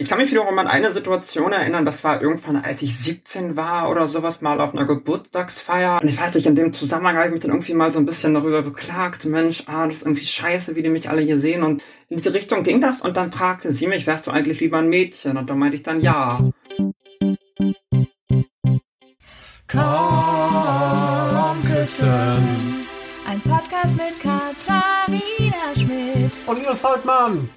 [0.00, 3.90] Ich kann mich wiederum an eine Situation erinnern, das war irgendwann, als ich 17 war
[3.90, 5.98] oder sowas, mal auf einer Geburtstagsfeier.
[6.00, 8.06] Und ich weiß nicht, in dem Zusammenhang habe ich mich dann irgendwie mal so ein
[8.06, 9.24] bisschen darüber beklagt.
[9.24, 11.64] Mensch, ah, das ist irgendwie scheiße, wie die mich alle hier sehen.
[11.64, 13.00] Und in diese Richtung ging das.
[13.00, 15.36] Und dann fragte sie mich, wärst du eigentlich lieber ein Mädchen?
[15.36, 16.38] Und dann meinte ich dann ja.
[19.66, 19.82] Komm
[21.66, 22.86] küssen.
[23.26, 26.30] Ein Podcast mit Katharina Schmidt.
[26.46, 27.50] Und Linus Volkmann.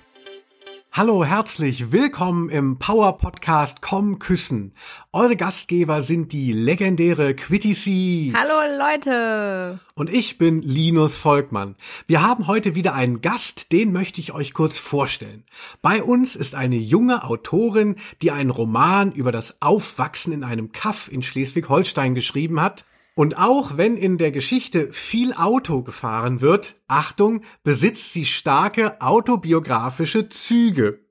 [0.93, 4.73] Hallo, herzlich willkommen im Power Podcast Komm Küssen.
[5.13, 8.33] Eure Gastgeber sind die legendäre Quitty C.
[8.35, 9.79] Hallo Leute.
[9.95, 11.77] Und ich bin Linus Volkmann.
[12.07, 15.45] Wir haben heute wieder einen Gast, den möchte ich euch kurz vorstellen.
[15.81, 21.09] Bei uns ist eine junge Autorin, die einen Roman über das Aufwachsen in einem Kaff
[21.09, 22.83] in Schleswig-Holstein geschrieben hat.
[23.21, 30.27] Und auch wenn in der Geschichte viel Auto gefahren wird, Achtung, besitzt sie starke autobiografische
[30.27, 31.01] Züge.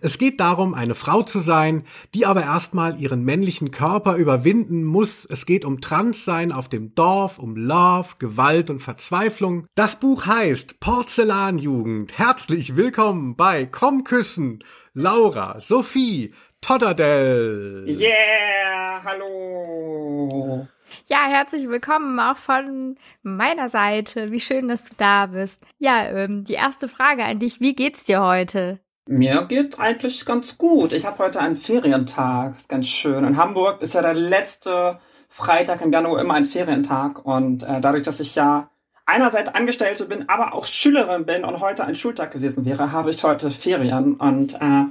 [0.00, 5.24] Es geht darum, eine Frau zu sein, die aber erstmal ihren männlichen Körper überwinden muss.
[5.24, 9.68] Es geht um Transsein auf dem Dorf, um Love, Gewalt und Verzweiflung.
[9.76, 12.18] Das Buch heißt Porzellanjugend.
[12.18, 17.84] Herzlich willkommen bei Komm küssen, Laura, Sophie, Todderdell.
[17.86, 20.66] Yeah, hallo.
[21.08, 24.26] Ja, herzlich willkommen auch von meiner Seite.
[24.30, 25.62] Wie schön, dass du da bist.
[25.78, 27.60] Ja, ähm, die erste Frage an dich.
[27.60, 28.80] Wie geht's dir heute?
[29.06, 30.92] Mir geht eigentlich ganz gut.
[30.92, 32.54] Ich habe heute einen Ferientag.
[32.68, 33.24] Ganz schön.
[33.24, 37.24] In Hamburg ist ja der letzte Freitag im Januar immer ein Ferientag.
[37.24, 38.70] Und äh, dadurch, dass ich ja
[39.06, 43.22] einerseits Angestellte bin, aber auch Schülerin bin und heute ein Schultag gewesen wäre, habe ich
[43.24, 44.84] heute Ferien und äh,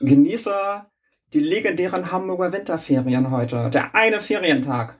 [0.00, 0.84] genieße
[1.32, 3.70] die legendären Hamburger Winterferien heute.
[3.70, 4.96] Der eine Ferientag.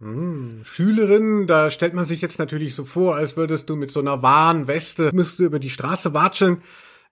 [0.00, 4.00] Hm, Schülerin, da stellt man sich jetzt natürlich so vor, als würdest du mit so
[4.00, 6.62] einer Warnweste, müsst du über die Straße watscheln.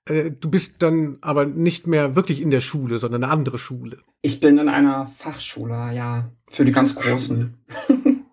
[0.05, 3.98] Äh, du bist dann aber nicht mehr wirklich in der Schule, sondern eine andere Schule.
[4.23, 7.55] Ich bin in einer Fachschule, ja, für die ganz Großen.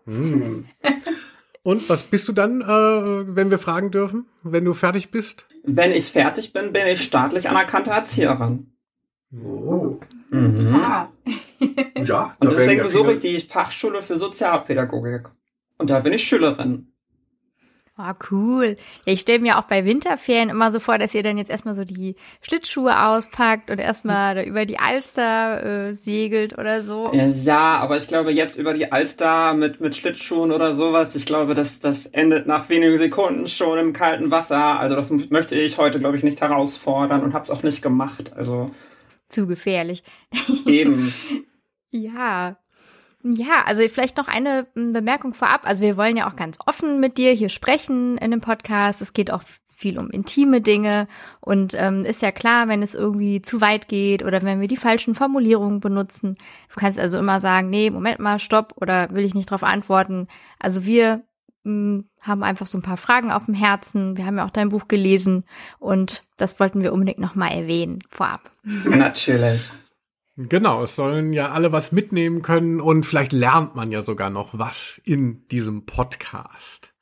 [0.05, 0.65] Hm.
[1.63, 5.45] Und was bist du dann, äh, wenn wir fragen dürfen, wenn du fertig bist?
[5.63, 8.73] Wenn ich fertig bin, bin ich staatlich anerkannte Erzieherin.
[9.33, 9.97] Oh.
[10.29, 10.75] Mhm.
[10.75, 11.12] Ah.
[12.03, 15.29] Ja, Und deswegen ja besuche ich die Fachschule für Sozialpädagogik.
[15.77, 16.93] Und da bin ich Schülerin.
[17.95, 18.75] Oh, cool.
[19.05, 21.75] Ja, ich stelle mir auch bei Winterferien immer so vor, dass ihr dann jetzt erstmal
[21.75, 27.11] so die Schlittschuhe auspackt und erstmal da über die Alster äh, segelt oder so.
[27.13, 31.27] Ja, ja, aber ich glaube jetzt über die Alster mit, mit Schlittschuhen oder sowas, ich
[31.27, 34.79] glaube, das, das endet nach wenigen Sekunden schon im kalten Wasser.
[34.79, 38.31] Also das möchte ich heute, glaube ich, nicht herausfordern und habe es auch nicht gemacht.
[38.35, 38.71] Also
[39.33, 40.03] Zu gefährlich.
[40.65, 41.13] eben.
[41.95, 42.57] Ja.
[43.21, 45.67] Ja, also vielleicht noch eine m, Bemerkung vorab.
[45.67, 48.99] Also wir wollen ja auch ganz offen mit dir hier sprechen in dem Podcast.
[48.99, 49.43] Es geht auch
[49.75, 51.07] viel um intime Dinge
[51.39, 54.77] und ähm, ist ja klar, wenn es irgendwie zu weit geht oder wenn wir die
[54.77, 56.35] falschen Formulierungen benutzen.
[56.73, 60.27] Du kannst also immer sagen, nee, Moment mal, stopp oder will ich nicht darauf antworten.
[60.57, 61.23] Also wir
[61.65, 64.17] m, haben einfach so ein paar Fragen auf dem Herzen.
[64.17, 65.43] Wir haben ja auch dein Buch gelesen
[65.79, 68.51] und das wollten wir unbedingt nochmal erwähnen vorab.
[68.63, 69.69] Natürlich.
[70.35, 74.57] Genau, es sollen ja alle was mitnehmen können und vielleicht lernt man ja sogar noch
[74.57, 76.92] was in diesem Podcast.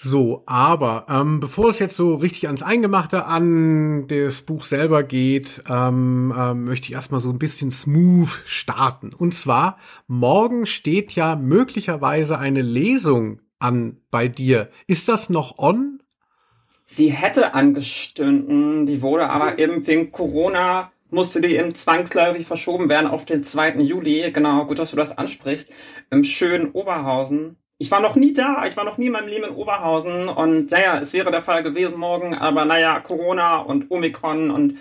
[0.00, 5.64] So, aber ähm, bevor es jetzt so richtig ans Eingemachte an das Buch selber geht,
[5.68, 9.12] ähm, ähm, möchte ich erstmal so ein bisschen smooth starten.
[9.12, 9.76] Und zwar,
[10.06, 14.70] morgen steht ja möglicherweise eine Lesung an bei dir.
[14.86, 16.00] Ist das noch on?
[16.84, 23.10] Sie hätte angestünden, die wurde aber eben wegen Corona musste die eben zwangsläufig verschoben werden
[23.10, 23.80] auf den 2.
[23.80, 24.30] Juli.
[24.30, 25.68] Genau, gut, dass du das ansprichst.
[26.10, 27.56] Im schönen Oberhausen.
[27.80, 30.70] Ich war noch nie da, ich war noch nie in meinem Leben in Oberhausen und
[30.72, 34.78] naja, es wäre der Fall gewesen morgen, aber naja, Corona und Omikron und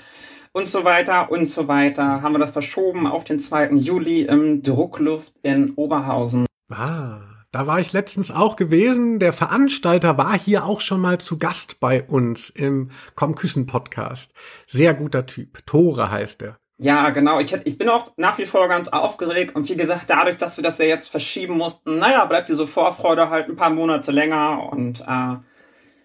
[0.52, 3.74] und so weiter und so weiter haben wir das verschoben auf den 2.
[3.74, 6.48] Juli im Druckluft in Oberhausen.
[6.72, 7.20] Ah,
[7.52, 9.20] da war ich letztens auch gewesen.
[9.20, 14.34] Der Veranstalter war hier auch schon mal zu Gast bei uns im Komm Küssen Podcast.
[14.66, 15.64] Sehr guter Typ.
[15.68, 16.58] Tore heißt er.
[16.80, 17.40] Ja, genau.
[17.40, 20.64] Ich, ich bin auch nach wie vor ganz aufgeregt und wie gesagt, dadurch, dass wir
[20.64, 25.02] das ja jetzt verschieben mussten, naja, bleibt diese Vorfreude halt ein paar Monate länger und
[25.02, 25.38] äh,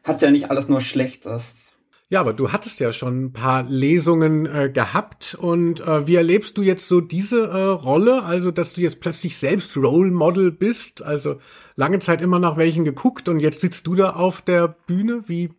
[0.05, 1.73] hat ja nicht alles nur Schlechtes.
[2.09, 6.59] Ja, aber du hattest ja schon ein paar Lesungen äh, gehabt und äh, wie erlebst
[6.59, 8.23] du jetzt so diese äh, Rolle?
[8.25, 11.37] Also, dass du jetzt plötzlich selbst Role Model bist, also
[11.75, 15.23] lange Zeit immer nach welchen geguckt und jetzt sitzt du da auf der Bühne.
[15.27, 15.55] Wie,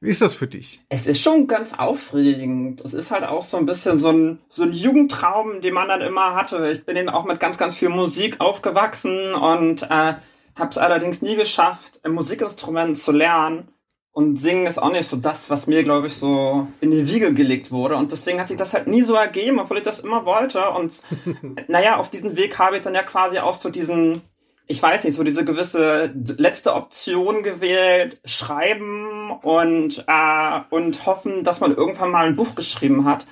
[0.00, 0.80] wie ist das für dich?
[0.88, 2.80] Es ist schon ganz aufregend.
[2.80, 6.00] Es ist halt auch so ein bisschen so ein, so ein Jugendtraum, den man dann
[6.00, 6.70] immer hatte.
[6.72, 10.14] Ich bin eben auch mit ganz, ganz viel Musik aufgewachsen und äh,
[10.56, 13.68] habe es allerdings nie geschafft, ein Musikinstrument zu lernen.
[14.12, 17.32] Und singen ist auch nicht so das, was mir, glaube ich, so in die Wiege
[17.32, 17.96] gelegt wurde.
[17.96, 20.70] Und deswegen hat sich das halt nie so ergeben, obwohl ich das immer wollte.
[20.70, 20.94] Und
[21.68, 24.22] naja, auf diesem Weg habe ich dann ja quasi auch so diesen,
[24.70, 31.60] ich weiß nicht, so diese gewisse letzte Option gewählt, schreiben und, äh, und hoffen, dass
[31.60, 33.26] man irgendwann mal ein Buch geschrieben hat.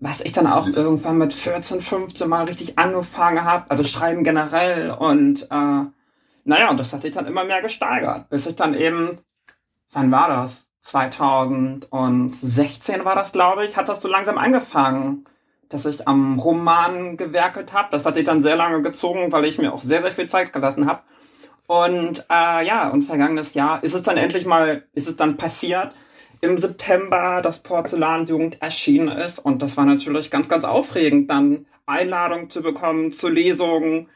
[0.00, 4.90] Was ich dann auch irgendwann mit 14, 15 mal richtig angefangen habe, also schreiben generell.
[4.92, 5.84] Und äh,
[6.44, 9.18] naja, und das hat sich dann immer mehr gesteigert, bis ich dann eben
[9.92, 10.66] wann war das?
[10.82, 15.26] 2016 war das, glaube ich, hat das so langsam angefangen,
[15.70, 17.88] dass ich am Roman gewerkelt habe.
[17.92, 20.52] Das hat sich dann sehr lange gezogen, weil ich mir auch sehr, sehr viel Zeit
[20.52, 21.00] gelassen habe.
[21.66, 25.92] Und äh, ja, und vergangenes Jahr ist es dann endlich mal, ist es dann passiert,
[26.40, 29.38] im September das Porzellanjugend erschienen ist.
[29.38, 34.08] Und das war natürlich ganz, ganz aufregend, dann Einladungen zu bekommen zu Lesungen,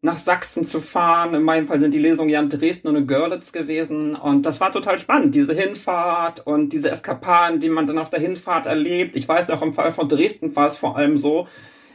[0.00, 1.34] nach Sachsen zu fahren.
[1.34, 4.14] In meinem Fall sind die Lesungen ja in Dresden und in Görlitz gewesen.
[4.14, 8.20] Und das war total spannend, diese Hinfahrt und diese Eskapaden, die man dann auf der
[8.20, 9.16] Hinfahrt erlebt.
[9.16, 11.48] Ich weiß noch, im Fall von Dresden war es vor allem so.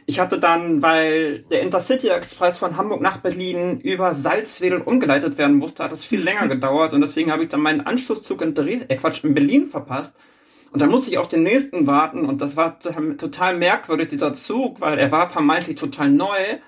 [0.06, 5.56] Ich hatte dann, weil der Intercity Express von Hamburg nach Berlin über Salzwedel umgeleitet werden
[5.56, 8.90] musste, hat es viel länger gedauert und deswegen habe ich dann meinen Anschlusszug in Dresden,
[8.90, 10.12] äh Quatsch, in Berlin verpasst.
[10.72, 14.82] Und dann musste ich auf den nächsten warten und das war total merkwürdig, dieser Zug,
[14.82, 16.58] weil er war vermeintlich total neu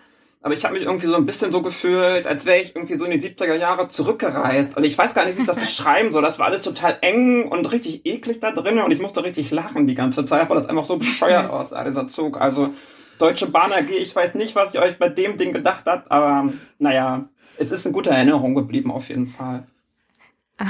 [0.47, 3.05] aber ich habe mich irgendwie so ein bisschen so gefühlt, als wäre ich irgendwie so
[3.05, 4.77] in die 70er Jahre zurückgereist.
[4.77, 6.23] Und ich weiß gar nicht, wie ich das beschreiben soll.
[6.23, 9.89] Das war alles total eng und richtig eklig da drin und ich musste richtig lachen
[9.89, 12.41] die ganze Zeit, weil das einfach so bescheuert aussah, dieser Zug.
[12.41, 12.73] Also
[13.19, 16.53] Deutsche Bahn AG, ich weiß nicht, was ihr euch bei dem Ding gedacht habt, aber
[16.79, 17.29] naja,
[17.59, 19.67] es ist eine gute Erinnerung geblieben auf jeden Fall.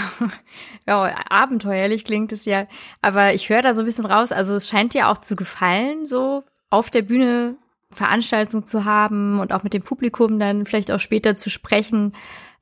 [0.87, 2.67] ja, abenteuerlich klingt es ja.
[3.02, 6.06] Aber ich höre da so ein bisschen raus, also es scheint dir auch zu gefallen,
[6.06, 7.58] so auf der Bühne
[7.90, 12.10] Veranstaltung zu haben und auch mit dem Publikum dann vielleicht auch später zu sprechen.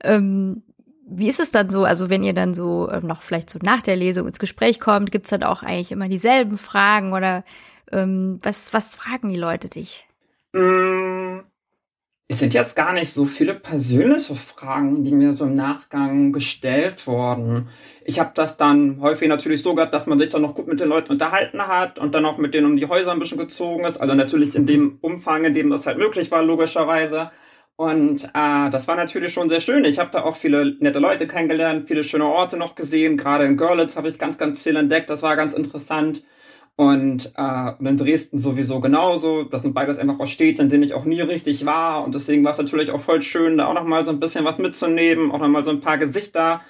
[0.02, 0.62] Ähm,
[1.06, 1.84] wie ist es dann so?
[1.84, 5.12] Also wenn ihr dann so äh, noch vielleicht so nach der Lesung ins Gespräch kommt,
[5.12, 7.44] gibt's dann auch eigentlich immer dieselben Fragen oder
[7.92, 10.06] ähm, was, was fragen die Leute dich?
[10.52, 11.40] Mm,
[12.26, 17.06] es sind jetzt gar nicht so viele persönliche Fragen, die mir so im Nachgang gestellt
[17.06, 17.68] wurden.
[18.02, 20.80] Ich habe das dann häufig natürlich so gehabt, dass man sich dann noch gut mit
[20.80, 23.84] den Leuten unterhalten hat und dann auch mit denen um die Häuser ein bisschen gezogen
[23.84, 23.98] ist.
[24.00, 27.30] Also natürlich in dem Umfang, in dem das halt möglich war, logischerweise.
[27.76, 29.84] Und äh, das war natürlich schon sehr schön.
[29.84, 33.18] Ich habe da auch viele nette Leute kennengelernt, viele schöne Orte noch gesehen.
[33.18, 35.10] Gerade in Görlitz habe ich ganz, ganz viel entdeckt.
[35.10, 36.22] Das war ganz interessant.
[36.76, 39.44] Und, äh, und in Dresden sowieso genauso.
[39.44, 42.04] Das sind beides einfach auch Städte, in denen ich auch nie richtig war.
[42.04, 44.58] Und deswegen war es natürlich auch voll schön, da auch nochmal so ein bisschen was
[44.58, 46.60] mitzunehmen, auch nochmal so ein paar Gesichter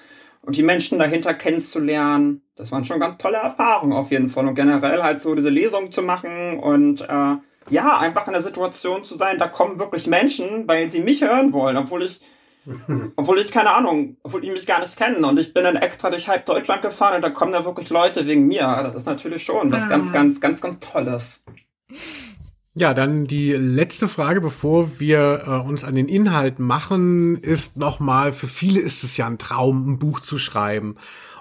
[0.45, 2.41] und die Menschen dahinter kennenzulernen.
[2.55, 4.47] Das waren schon ganz tolle Erfahrungen auf jeden Fall.
[4.47, 7.35] Und generell halt so diese Lesung zu machen und äh,
[7.69, 11.51] ja, einfach in der Situation zu sein, da kommen wirklich Menschen, weil sie mich hören
[11.51, 12.21] wollen, obwohl ich
[13.15, 15.23] obwohl ich keine Ahnung, obwohl die mich gar nicht kennen.
[15.23, 18.25] Und ich bin dann extra durch halb Deutschland gefahren und da kommen da wirklich Leute
[18.27, 18.81] wegen mir.
[18.83, 19.87] Das ist natürlich schon was ah.
[19.87, 21.43] ganz, ganz, ganz, ganz Tolles.
[22.77, 28.33] Ja, dann die letzte Frage, bevor wir äh, uns an den Inhalt machen, ist nochmal,
[28.33, 30.97] für viele ist es ja ein Traum, ein Buch zu schreiben.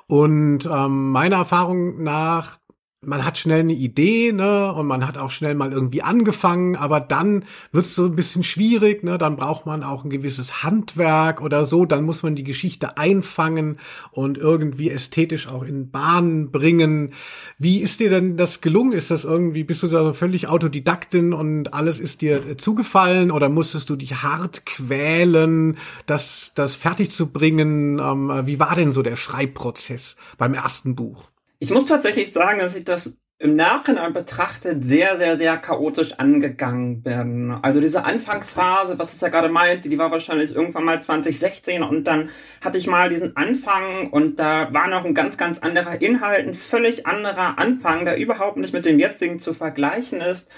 [0.06, 2.59] Und ähm, meiner Erfahrung nach
[3.06, 7.01] man hat schnell eine Idee, ne, und man hat auch schnell mal irgendwie angefangen, aber
[7.01, 11.41] dann wird es so ein bisschen schwierig, ne, dann braucht man auch ein gewisses Handwerk
[11.41, 13.79] oder so, dann muss man die Geschichte einfangen
[14.12, 17.12] und irgendwie ästhetisch auch in Bahnen bringen.
[17.59, 18.93] Wie ist dir denn das gelungen?
[18.93, 23.91] Ist das irgendwie, bist du da völlig Autodidaktin und alles ist dir zugefallen oder musstest
[23.91, 27.99] du dich hart quälen, das, das fertig zu bringen?
[27.99, 31.33] Ähm, wie war denn so der Schreibprozess beim ersten Buch?
[31.58, 37.03] Ich muss tatsächlich sagen, dass ich das im Nachhinein betrachtet sehr, sehr, sehr chaotisch angegangen
[37.03, 37.51] bin.
[37.63, 42.05] Also diese Anfangsphase, was ich ja gerade meinte, die war wahrscheinlich irgendwann mal 2016 und
[42.05, 42.31] dann
[42.65, 46.55] hatte ich mal diesen Anfang und da war noch ein ganz, ganz anderer Inhalt, ein
[46.55, 50.49] völlig anderer Anfang, der überhaupt nicht mit dem jetzigen zu vergleichen ist.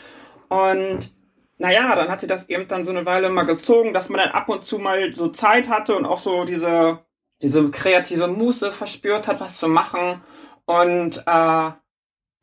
[0.49, 1.12] Und
[1.59, 4.31] naja, dann hat sich das eben dann so eine Weile mal gezogen, dass man dann
[4.31, 7.00] ab und zu mal so Zeit hatte und auch so diese,
[7.41, 10.21] diese kreative Muße verspürt hat, was zu machen.
[10.66, 11.70] Und äh,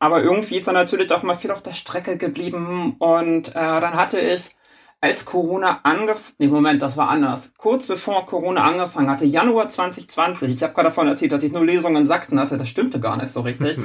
[0.04, 2.96] aber irgendwie ist er natürlich auch mal viel auf der Strecke geblieben.
[2.98, 4.54] Und äh, dann hatte ich,
[5.00, 7.50] als Corona angefangen, nee, Moment, das war anders.
[7.58, 11.64] Kurz bevor Corona angefangen hatte, Januar 2020, ich habe gerade davon erzählt, dass ich nur
[11.64, 13.78] Lesungen in Sachsen hatte, das stimmte gar nicht so richtig.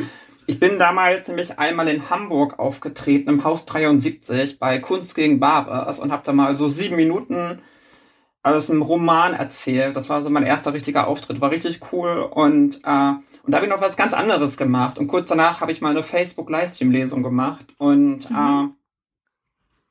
[0.45, 5.99] Ich bin damals nämlich einmal in Hamburg aufgetreten, im Haus 73, bei Kunst gegen Barbers
[5.99, 7.61] und habe da mal so sieben Minuten
[8.41, 9.95] aus einem Roman erzählt.
[9.95, 13.13] Das war so mein erster richtiger Auftritt, war richtig cool und äh,
[13.49, 15.89] und da habe ich noch was ganz anderes gemacht und kurz danach habe ich mal
[15.89, 18.35] eine Facebook Livestream Lesung gemacht und mhm.
[18.35, 18.67] äh,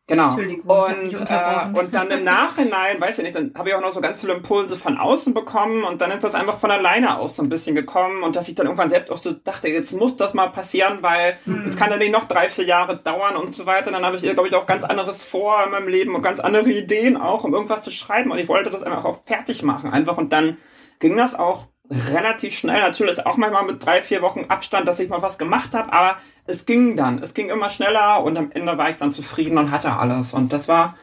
[0.07, 0.31] Genau.
[0.31, 4.01] Und, äh, und dann im Nachhinein, weiß ich nicht, dann habe ich auch noch so
[4.01, 7.43] ganz viele Impulse von außen bekommen und dann ist das einfach von alleine aus so
[7.43, 10.35] ein bisschen gekommen und dass ich dann irgendwann selbst auch so dachte, jetzt muss das
[10.35, 11.65] mal passieren, weil Hm.
[11.67, 13.91] es kann ja nicht noch drei, vier Jahre dauern und so weiter.
[13.91, 16.71] Dann habe ich, glaube ich, auch ganz anderes vor in meinem Leben und ganz andere
[16.71, 20.17] Ideen auch, um irgendwas zu schreiben und ich wollte das einfach auch fertig machen einfach
[20.17, 20.59] und dann
[21.01, 25.09] ging das auch relativ schnell, natürlich auch manchmal mit drei, vier Wochen Abstand, dass ich
[25.09, 26.17] mal was gemacht habe, aber
[26.47, 27.23] es ging dann.
[27.23, 30.33] Es ging immer schneller und am Ende war ich dann zufrieden und hatte alles.
[30.33, 30.97] Und das war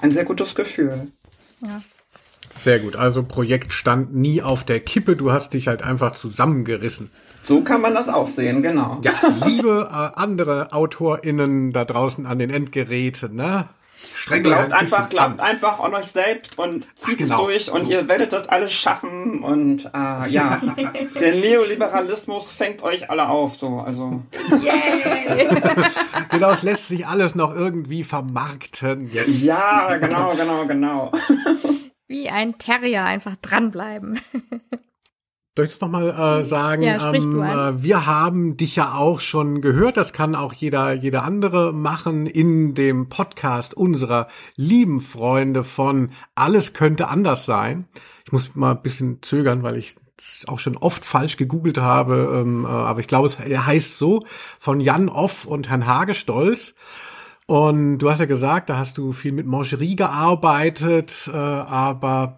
[0.00, 1.08] ein sehr gutes Gefühl.
[2.62, 2.96] Sehr gut.
[2.96, 5.16] Also Projekt stand nie auf der Kippe.
[5.16, 7.10] Du hast dich halt einfach zusammengerissen.
[7.42, 9.00] So kann man das auch sehen, genau.
[9.02, 9.12] Ja,
[9.46, 13.68] liebe äh, andere AutorInnen da draußen an den Endgeräten, ne?
[14.14, 15.40] Strengt euch Glaubt ein einfach, glaubt an.
[15.40, 17.44] einfach an euch selbst und zieht es genau.
[17.46, 17.90] durch und So.
[17.92, 20.58] ihr werdet das alles schaffen und äh, ja,
[21.20, 24.22] der Neoliberalismus fängt euch alle auf, so, also.
[24.60, 25.48] Yay!
[26.30, 29.42] Genau, es lässt sich alles noch irgendwie vermarkten jetzt.
[29.42, 31.12] Ja, genau, genau, genau.
[32.08, 34.20] Wie ein Terrier einfach dranbleiben.
[35.56, 36.82] Soll ich das nochmal äh, sagen?
[36.82, 37.78] Ja, an.
[37.78, 42.26] äh, wir haben dich ja auch schon gehört, das kann auch jeder, jeder andere machen,
[42.26, 47.86] in dem Podcast unserer lieben Freunde von Alles könnte anders sein.
[48.26, 52.38] Ich muss mal ein bisschen zögern, weil ich es auch schon oft falsch gegoogelt habe,
[52.38, 54.26] ähm, äh, aber ich glaube, es heißt so,
[54.58, 56.74] von Jan Off und Herrn Hagestolz.
[57.46, 62.36] Und du hast ja gesagt, da hast du viel mit Mangerie gearbeitet, äh, aber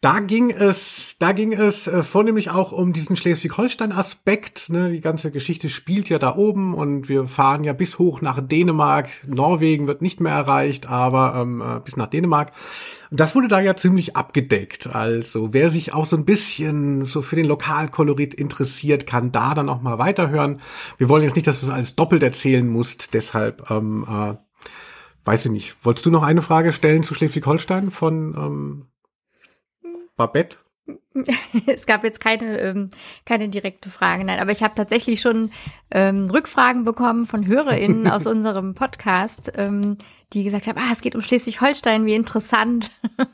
[0.00, 4.70] da ging es, da ging es äh, vornehmlich auch um diesen Schleswig-Holstein-Aspekt.
[4.70, 4.88] Ne?
[4.88, 9.10] Die ganze Geschichte spielt ja da oben und wir fahren ja bis hoch nach Dänemark.
[9.26, 12.52] Norwegen wird nicht mehr erreicht, aber ähm, äh, bis nach Dänemark.
[13.10, 14.86] Das wurde da ja ziemlich abgedeckt.
[14.86, 19.68] Also wer sich auch so ein bisschen so für den Lokalkolorit interessiert, kann da dann
[19.68, 20.62] auch mal weiterhören.
[20.96, 23.12] Wir wollen jetzt nicht, dass du es alles doppelt erzählen musst.
[23.12, 24.34] Deshalb, ähm, äh,
[25.24, 25.76] weiß ich nicht.
[25.84, 28.89] Wolltest du noch eine Frage stellen zu Schleswig-Holstein von ähm,
[30.20, 30.58] Babette?
[31.66, 32.90] es gab jetzt keine, ähm,
[33.24, 35.50] keine direkte Frage, nein, aber ich habe tatsächlich schon
[35.90, 39.96] ähm, Rückfragen bekommen von HörerInnen aus unserem Podcast, ähm,
[40.34, 42.90] die gesagt haben, ah, es geht um Schleswig-Holstein, wie interessant,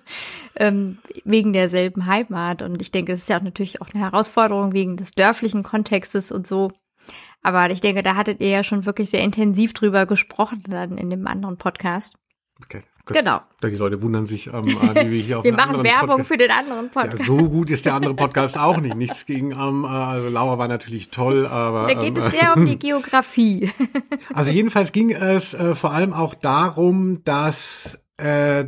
[0.57, 2.62] ähm, wegen derselben Heimat.
[2.62, 6.31] Und ich denke, das ist ja auch natürlich auch eine Herausforderung wegen des dörflichen Kontextes
[6.31, 6.71] und so.
[7.43, 11.11] Aber ich denke, da hattet ihr ja schon wirklich sehr intensiv drüber gesprochen dann in
[11.11, 12.16] dem anderen Podcast.
[12.62, 12.83] Okay.
[13.14, 13.40] Genau.
[13.62, 16.36] Die Leute wundern sich, ähm, äh, wie wir hier auf Wir machen Werbung Podcast für
[16.36, 17.25] den anderen Ja, Podcast.
[17.25, 18.96] so gut ist der andere Podcast auch nicht.
[18.96, 21.86] Nichts gegen, ähm, äh, also Laura war natürlich toll, aber.
[21.86, 23.70] da geht ähm, es sehr um die Geografie.
[24.34, 28.64] Also jedenfalls ging es äh, vor allem auch darum, dass äh,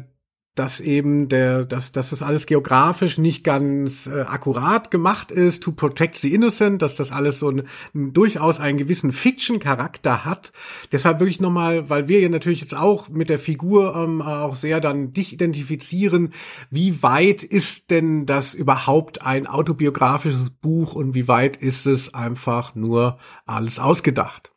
[0.58, 5.72] dass eben der, dass, dass das alles geografisch nicht ganz äh, akkurat gemacht ist, to
[5.72, 7.62] protect the innocent, dass das alles so ein,
[7.94, 10.52] ein, durchaus einen gewissen Fiction-Charakter hat.
[10.90, 14.80] Deshalb wirklich nochmal, weil wir ja natürlich jetzt auch mit der Figur ähm, auch sehr
[14.80, 16.32] dann dich identifizieren,
[16.70, 22.74] wie weit ist denn das überhaupt ein autobiografisches Buch und wie weit ist es einfach
[22.74, 24.50] nur alles ausgedacht?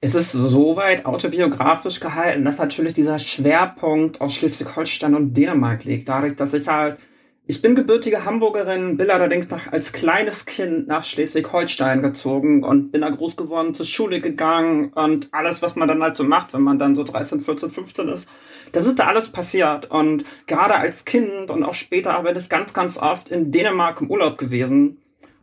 [0.00, 6.08] Es ist soweit autobiografisch gehalten, dass natürlich dieser Schwerpunkt auf Schleswig-Holstein und Dänemark liegt.
[6.08, 7.00] Dadurch, dass ich halt,
[7.48, 13.00] ich bin gebürtige Hamburgerin, bin allerdings nach, als kleines Kind nach Schleswig-Holstein gezogen und bin
[13.00, 16.62] da groß geworden, zur Schule gegangen und alles, was man dann halt so macht, wenn
[16.62, 18.28] man dann so 13, 14, 15 ist.
[18.70, 22.72] Das ist da alles passiert und gerade als Kind und auch später bin ich ganz,
[22.72, 24.98] ganz oft in Dänemark im Urlaub gewesen.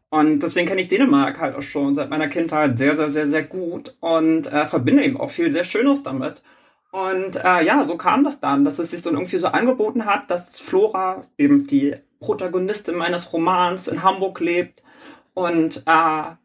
[0.10, 3.44] Und deswegen kenne ich Dänemark halt auch schon seit meiner Kindheit sehr, sehr, sehr, sehr
[3.44, 6.42] gut und äh, verbinde eben auch viel sehr Schönes damit.
[6.92, 10.32] Und äh, ja, so kam das dann, dass es sich dann irgendwie so angeboten hat,
[10.32, 14.82] dass Flora, eben die Protagonistin meines Romans, in Hamburg lebt
[15.34, 16.36] und äh,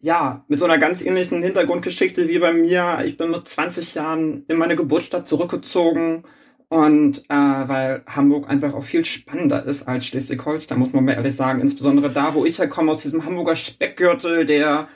[0.00, 3.00] ja, mit so einer ganz ähnlichen Hintergrundgeschichte wie bei mir.
[3.04, 6.22] Ich bin mit 20 Jahren in meine Geburtsstadt zurückgezogen
[6.68, 11.34] und äh, weil Hamburg einfach auch viel spannender ist als Schleswig-Holstein, muss man mir ehrlich
[11.34, 11.60] sagen.
[11.60, 14.88] Insbesondere da, wo ich herkomme, aus diesem Hamburger Speckgürtel, der,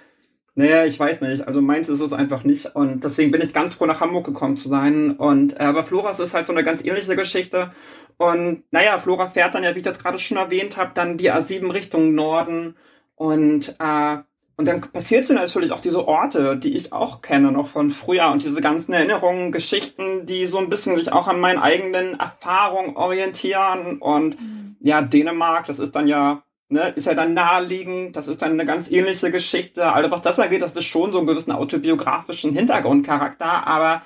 [0.54, 2.66] naja, ich weiß nicht, also meins ist es einfach nicht.
[2.76, 5.12] Und deswegen bin ich ganz froh, nach Hamburg gekommen zu sein.
[5.12, 7.70] Und äh, aber Floras ist halt so eine ganz ähnliche Geschichte.
[8.18, 11.32] Und naja, Flora fährt dann ja, wie ich das gerade schon erwähnt habe, dann die
[11.32, 12.76] A7 Richtung Norden.
[13.14, 14.18] Und äh,
[14.62, 18.30] und dann passiert sind natürlich auch diese Orte, die ich auch kenne noch von früher
[18.30, 22.94] und diese ganzen Erinnerungen, Geschichten, die so ein bisschen sich auch an meinen eigenen Erfahrungen
[22.94, 23.98] orientieren.
[23.98, 24.36] Und
[24.78, 28.64] ja, Dänemark, das ist dann ja, ne, ist ja dann naheliegend, das ist dann eine
[28.64, 29.92] ganz ähnliche Geschichte.
[29.92, 34.02] Also was das angeht, das ist schon so einen gewissen autobiografischen Hintergrundcharakter, aber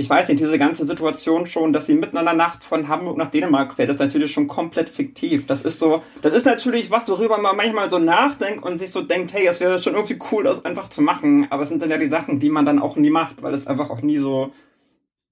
[0.00, 3.18] ich weiß nicht, diese ganze Situation schon, dass sie mitten in der Nacht von Hamburg
[3.18, 5.44] nach Dänemark fährt, ist natürlich schon komplett fiktiv.
[5.44, 9.02] Das ist so, das ist natürlich was, worüber man manchmal so nachdenkt und sich so
[9.02, 11.48] denkt, hey, es wäre schon irgendwie cool, das einfach zu machen.
[11.50, 13.66] Aber es sind dann ja die Sachen, die man dann auch nie macht, weil es
[13.66, 14.52] einfach auch nie so,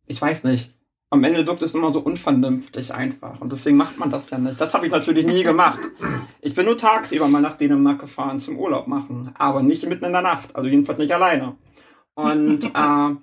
[0.07, 0.75] ich weiß nicht,
[1.09, 3.41] am Ende wirkt es immer so unvernünftig einfach.
[3.41, 4.61] Und deswegen macht man das ja nicht.
[4.61, 5.81] Das habe ich natürlich nie gemacht.
[6.43, 10.13] Ich bin nur tagsüber mal nach Dänemark gefahren zum Urlaub machen, aber nicht mitten in
[10.13, 10.55] der Nacht.
[10.55, 11.57] Also jedenfalls nicht alleine.
[12.15, 13.17] Und äh,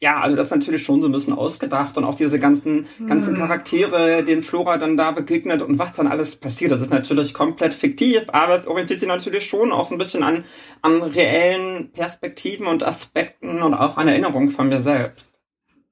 [0.00, 3.34] ja, also das ist natürlich schon so ein bisschen ausgedacht und auch diese ganzen, ganzen
[3.34, 3.40] hm.
[3.40, 6.70] Charaktere, denen Flora dann da begegnet und was dann alles passiert.
[6.70, 10.22] Das ist natürlich komplett fiktiv, aber es orientiert sich natürlich schon auch so ein bisschen
[10.22, 10.44] an,
[10.82, 15.30] an reellen Perspektiven und Aspekten und auch an Erinnerungen von mir selbst.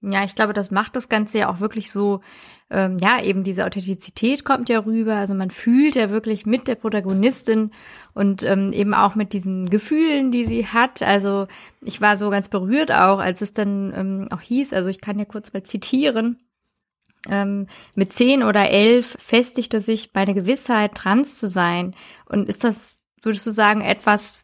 [0.03, 2.21] Ja, ich glaube, das macht das Ganze ja auch wirklich so,
[2.69, 5.17] ähm, ja, eben diese Authentizität kommt ja rüber.
[5.17, 7.71] Also man fühlt ja wirklich mit der Protagonistin
[8.13, 11.03] und ähm, eben auch mit diesen Gefühlen, die sie hat.
[11.03, 11.47] Also
[11.81, 15.19] ich war so ganz berührt auch, als es dann ähm, auch hieß, also ich kann
[15.19, 16.39] ja kurz mal zitieren.
[17.29, 21.95] Ähm, mit zehn oder elf festigte sich meine Gewissheit, trans zu sein.
[22.27, 24.39] Und ist das, würdest du sagen, etwas,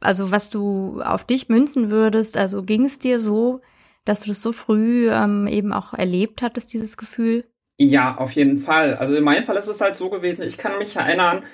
[0.00, 2.36] also was du auf dich münzen würdest?
[2.36, 3.60] Also ging es dir so,
[4.08, 7.44] dass du das so früh ähm, eben auch erlebt hattest, dieses Gefühl?
[7.78, 8.94] Ja, auf jeden Fall.
[8.94, 11.44] Also in meinem Fall ist es halt so gewesen, ich kann mich erinnern,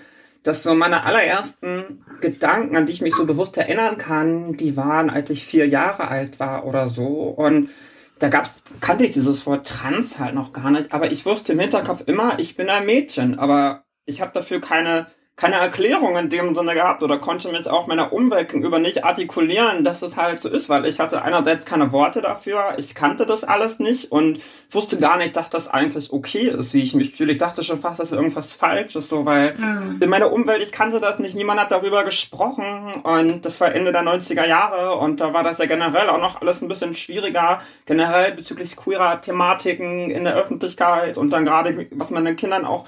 [0.43, 5.11] dass so meine allerersten Gedanken, an die ich mich so bewusst erinnern kann, die waren,
[5.11, 7.07] als ich vier Jahre alt war oder so.
[7.07, 7.71] Und
[8.19, 11.59] da gab's, kannte ich dieses Wort Trans halt noch gar nicht, aber ich wusste im
[11.59, 16.55] Hinterkopf immer, ich bin ein Mädchen, aber ich habe dafür keine keine Erklärung in dem
[16.55, 20.49] Sinne gehabt oder konnte mit auch meiner Umwelt gegenüber nicht artikulieren, dass es halt so
[20.49, 24.97] ist, weil ich hatte einerseits keine Worte dafür, ich kannte das alles nicht und wusste
[24.97, 27.33] gar nicht, dass das eigentlich okay ist, wie ich mich fühle.
[27.33, 29.99] Ich dachte schon fast, dass irgendwas falsch ist, so, weil mhm.
[30.01, 33.91] in meiner Umwelt, ich kannte das nicht, niemand hat darüber gesprochen und das war Ende
[33.91, 37.61] der 90er Jahre und da war das ja generell auch noch alles ein bisschen schwieriger,
[37.87, 42.87] generell bezüglich queerer Thematiken in der Öffentlichkeit und dann gerade, was man den Kindern auch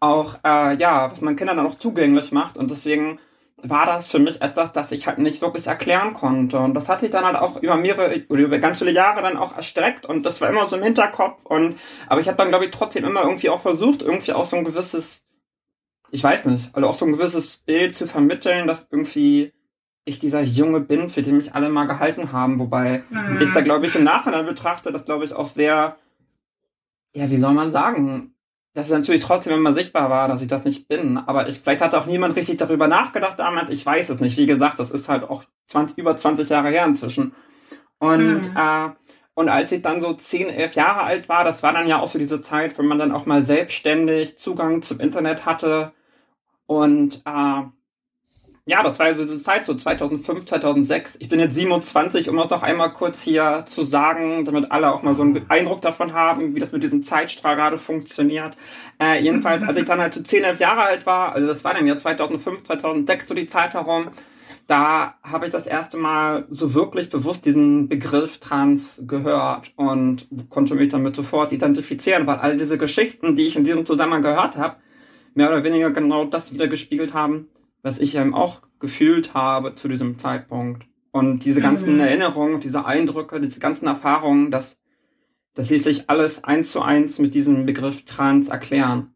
[0.00, 2.56] auch, äh, ja, was man Kindern dann auch zugänglich macht.
[2.56, 3.18] Und deswegen
[3.62, 6.58] war das für mich etwas, das ich halt nicht wirklich erklären konnte.
[6.58, 9.36] Und das hat sich dann halt auch über mehrere oder über ganz viele Jahre dann
[9.36, 11.44] auch erstreckt und das war immer so im Hinterkopf.
[11.44, 14.56] Und aber ich habe dann, glaube ich, trotzdem immer irgendwie auch versucht, irgendwie auch so
[14.56, 15.24] ein gewisses,
[16.12, 19.52] ich weiß nicht, also auch so ein gewisses Bild zu vermitteln, dass irgendwie
[20.04, 22.60] ich dieser Junge bin, für den mich alle mal gehalten haben.
[22.60, 23.40] Wobei mhm.
[23.40, 25.96] ich da, glaube ich, im Nachhinein betrachte, das glaube ich auch sehr,
[27.14, 28.34] ja, wie soll man sagen,
[28.78, 31.18] dass es natürlich trotzdem immer sichtbar war, dass ich das nicht bin.
[31.18, 33.70] Aber ich, vielleicht hat auch niemand richtig darüber nachgedacht damals.
[33.70, 34.36] Ich weiß es nicht.
[34.36, 37.34] Wie gesagt, das ist halt auch 20, über 20 Jahre her inzwischen.
[37.98, 38.56] Und, mhm.
[38.56, 38.90] äh,
[39.34, 42.06] und als ich dann so 10, 11 Jahre alt war, das war dann ja auch
[42.06, 45.90] so diese Zeit, wo man dann auch mal selbstständig Zugang zum Internet hatte.
[46.66, 47.62] Und äh,
[48.68, 51.16] ja, das war diese Zeit, so 2005, 2006.
[51.20, 55.02] Ich bin jetzt 27, um das noch einmal kurz hier zu sagen, damit alle auch
[55.02, 58.58] mal so einen Eindruck davon haben, wie das mit diesem Zeitstrahl gerade funktioniert.
[59.00, 61.72] Äh, jedenfalls, als ich dann halt so 10, 11 Jahre alt war, also das war
[61.72, 64.08] dann ja 2005, 2006 so die Zeit herum,
[64.66, 70.74] da habe ich das erste Mal so wirklich bewusst diesen Begriff Trans gehört und konnte
[70.74, 74.76] mich damit sofort identifizieren, weil all diese Geschichten, die ich in diesem Zusammenhang gehört habe,
[75.32, 77.48] mehr oder weniger genau das wieder gespiegelt haben,
[77.82, 80.86] was ich eben auch gefühlt habe zu diesem Zeitpunkt.
[81.10, 82.00] Und diese ganzen mhm.
[82.00, 84.76] Erinnerungen, diese Eindrücke, diese ganzen Erfahrungen, das,
[85.54, 89.14] das ließ sich alles eins zu eins mit diesem Begriff Trans erklären.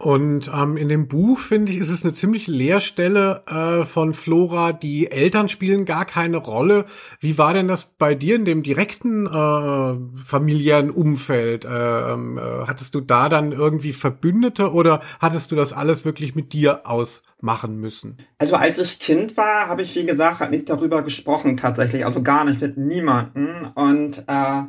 [0.00, 4.72] Und ähm, in dem Buch, finde ich, ist es eine ziemlich Leerstelle äh, von Flora.
[4.72, 6.84] Die Eltern spielen gar keine Rolle.
[7.18, 11.64] Wie war denn das bei dir in dem direkten äh, familiären Umfeld?
[11.64, 16.36] Äh, ähm, äh, hattest du da dann irgendwie Verbündete oder hattest du das alles wirklich
[16.36, 18.18] mit dir ausmachen müssen?
[18.38, 22.04] Also als ich Kind war, habe ich, wie gesagt, nicht darüber gesprochen tatsächlich.
[22.04, 23.66] Also gar nicht mit niemanden.
[23.74, 24.62] Und äh,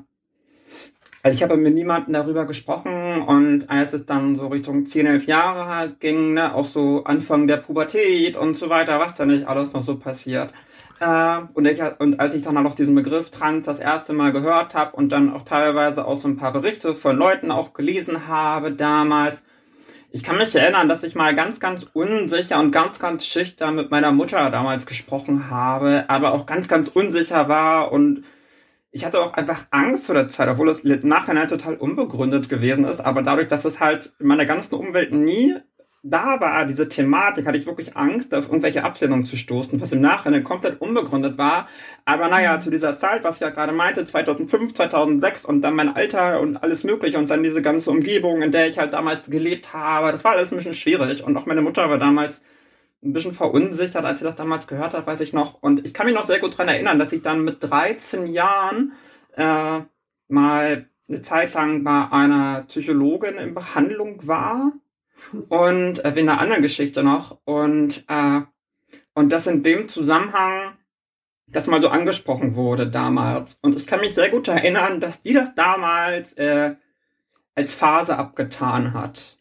[1.21, 5.25] also ich habe mit niemandem darüber gesprochen und als es dann so Richtung 10, 11
[5.25, 9.45] Jahre halt ging, ne, auch so Anfang der Pubertät und so weiter, was da nicht
[9.45, 10.53] alles noch so passiert.
[11.01, 14.73] Äh, und, ich, und als ich dann auch diesen Begriff Trans das erste Mal gehört
[14.75, 18.71] habe und dann auch teilweise auch so ein paar Berichte von Leuten auch gelesen habe
[18.71, 19.43] damals,
[20.11, 23.91] ich kann mich erinnern, dass ich mal ganz, ganz unsicher und ganz, ganz schüchtern mit
[23.91, 28.23] meiner Mutter damals gesprochen habe, aber auch ganz, ganz unsicher war und
[28.91, 33.01] ich hatte auch einfach Angst vor der Zeit, obwohl es nachher total unbegründet gewesen ist.
[33.01, 35.55] Aber dadurch, dass es halt in meiner ganzen Umwelt nie
[36.01, 39.99] da war, diese Thematik, hatte ich wirklich Angst, auf irgendwelche Ablehnungen zu stoßen, was im
[39.99, 41.67] Nachhinein komplett unbegründet war.
[42.05, 42.61] Aber naja, mhm.
[42.61, 46.63] zu dieser Zeit, was ich ja gerade meinte, 2005, 2006 und dann mein Alter und
[46.63, 50.23] alles Mögliche und dann diese ganze Umgebung, in der ich halt damals gelebt habe, das
[50.23, 51.23] war alles ein bisschen schwierig.
[51.23, 52.41] Und auch meine Mutter war damals
[53.03, 55.61] ein bisschen verunsichert, als ich das damals gehört habe, weiß ich noch.
[55.61, 58.93] Und ich kann mich noch sehr gut daran erinnern, dass ich dann mit 13 Jahren
[59.35, 59.79] äh,
[60.27, 64.73] mal eine Zeit lang bei einer Psychologin in Behandlung war.
[65.49, 67.39] Und äh, wegen einer anderen Geschichte noch.
[67.45, 68.41] Und, äh,
[69.13, 70.77] und das in dem Zusammenhang
[71.51, 73.57] das mal so angesprochen wurde damals.
[73.61, 76.75] Und ich kann mich sehr gut erinnern, dass die das damals äh,
[77.55, 79.38] als Phase abgetan hat.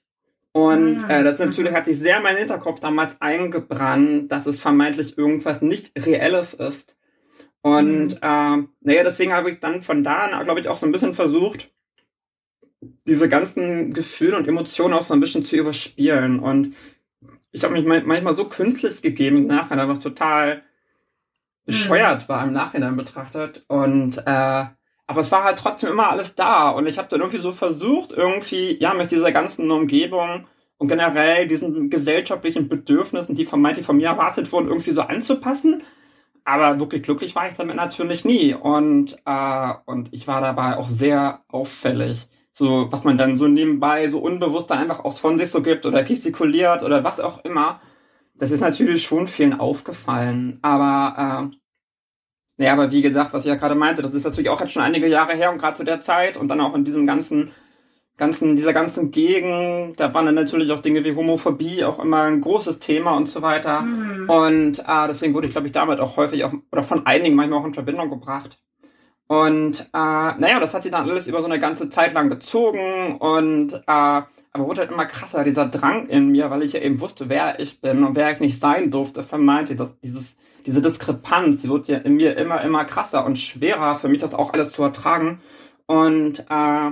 [0.58, 1.20] Und ah.
[1.20, 5.62] äh, das natürlich hat sich sehr in meinen Hinterkopf damals eingebrannt, dass es vermeintlich irgendwas
[5.62, 6.96] nicht Reelles ist.
[7.62, 8.18] Und mhm.
[8.20, 11.14] äh, naja, deswegen habe ich dann von da an, glaube ich, auch so ein bisschen
[11.14, 11.70] versucht,
[13.06, 16.40] diese ganzen Gefühle und Emotionen auch so ein bisschen zu überspielen.
[16.40, 16.74] Und
[17.52, 20.62] ich habe mich manchmal so künstlich gegeben nachher, was total
[21.66, 23.64] bescheuert war im Nachhinein betrachtet.
[23.68, 24.64] Und äh,
[25.08, 26.70] aber es war halt trotzdem immer alles da.
[26.70, 31.48] Und ich habe dann irgendwie so versucht, irgendwie, ja, mit dieser ganzen Umgebung und generell
[31.48, 35.82] diesen gesellschaftlichen Bedürfnissen, die vermeintlich von mir erwartet wurden, irgendwie so anzupassen.
[36.44, 38.54] Aber wirklich glücklich war ich damit natürlich nie.
[38.54, 44.08] Und, äh, und ich war dabei auch sehr auffällig so was man dann so nebenbei
[44.10, 47.80] so unbewusst dann einfach auch von sich so gibt oder gestikuliert oder was auch immer.
[48.34, 51.56] Das ist natürlich schon vielen aufgefallen, aber äh,
[52.58, 54.82] ja, aber wie gesagt, was ich ja gerade meinte, das ist natürlich auch jetzt schon
[54.82, 57.52] einige Jahre her und gerade zu der Zeit und dann auch in diesem ganzen
[58.18, 62.40] ganzen, dieser ganzen Gegend, da waren dann natürlich auch Dinge wie Homophobie auch immer ein
[62.40, 63.82] großes Thema und so weiter.
[63.82, 64.28] Mhm.
[64.28, 67.60] Und äh, deswegen wurde ich, glaube ich, damit auch häufig auch, oder von einigen manchmal
[67.60, 68.58] auch in Verbindung gebracht.
[69.28, 73.16] Und äh, naja, das hat sich dann alles über so eine ganze Zeit lang gezogen
[73.18, 77.00] und äh, aber wurde halt immer krasser, dieser Drang in mir, weil ich ja eben
[77.00, 80.34] wusste, wer ich bin und wer ich nicht sein durfte, vermeinte, dass dieses,
[80.68, 84.34] diese Diskrepanz, die wurde ja in mir immer, immer krasser und schwerer für mich, das
[84.34, 85.40] auch alles zu ertragen.
[85.86, 86.90] Und äh,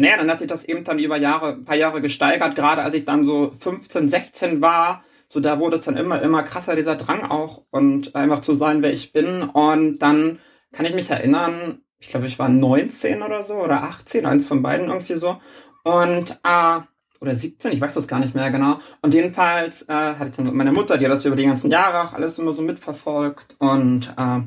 [0.00, 2.94] naja, dann hat sich das eben dann über Jahre, ein paar Jahre gesteigert, gerade als
[2.94, 6.96] ich dann so 15, 16 war, so da wurde es dann immer, immer krasser, dieser
[6.96, 9.42] Drang auch und einfach zu sein, wer ich bin.
[9.42, 10.38] Und dann
[10.72, 14.62] kann ich mich erinnern, ich glaube, ich war 19 oder so oder 18, eins von
[14.62, 15.40] beiden irgendwie so.
[15.82, 16.80] Und, äh,
[17.20, 18.78] oder 17, ich weiß das gar nicht mehr genau.
[19.02, 22.02] Und jedenfalls äh, hatte ich dann meine Mutter, die hat das über die ganzen Jahre
[22.02, 23.56] auch alles immer so mitverfolgt.
[23.58, 24.40] Und äh,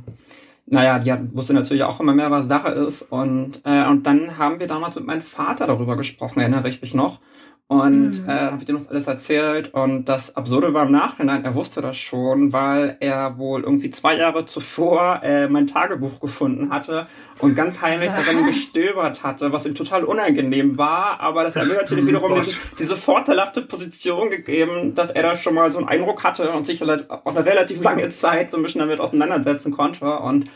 [0.71, 3.01] naja, die hat, wusste natürlich auch immer mehr, was Sache ist.
[3.01, 6.93] Und, äh, und dann haben wir damals mit meinem Vater darüber gesprochen, erinnere ich mich
[6.93, 7.19] noch.
[7.67, 8.29] Und mhm.
[8.29, 9.73] äh, habe ich dir noch alles erzählt.
[9.73, 14.17] Und das Absurde war im Nachhinein, er wusste das schon, weil er wohl irgendwie zwei
[14.17, 17.07] Jahre zuvor äh, mein Tagebuch gefunden hatte
[17.39, 21.21] und ganz heimlich darin gestöbert hatte, was ihm total unangenehm war.
[21.21, 25.53] Aber das hat mir natürlich wiederum diese, diese vorteilhafte Position gegeben, dass er da schon
[25.53, 28.79] mal so einen Eindruck hatte und sich auch eine relativ lange Zeit so ein bisschen
[28.79, 30.05] damit auseinandersetzen konnte.
[30.05, 30.49] Und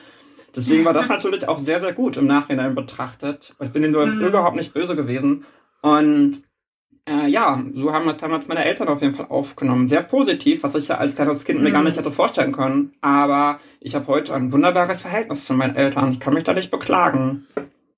[0.55, 3.55] deswegen war das natürlich auch sehr, sehr gut im Nachhinein betrachtet.
[3.61, 4.21] Ich bin ihm mhm.
[4.21, 5.45] überhaupt nicht böse gewesen.
[5.81, 6.43] Und
[7.07, 9.87] äh, ja, so haben das damals meine Eltern auf jeden Fall aufgenommen.
[9.87, 11.65] Sehr positiv, was ich ja als kleines Kind mhm.
[11.65, 12.93] mir gar nicht hätte vorstellen können.
[13.01, 16.11] Aber ich habe heute ein wunderbares Verhältnis zu meinen Eltern.
[16.11, 17.45] Ich kann mich da nicht beklagen.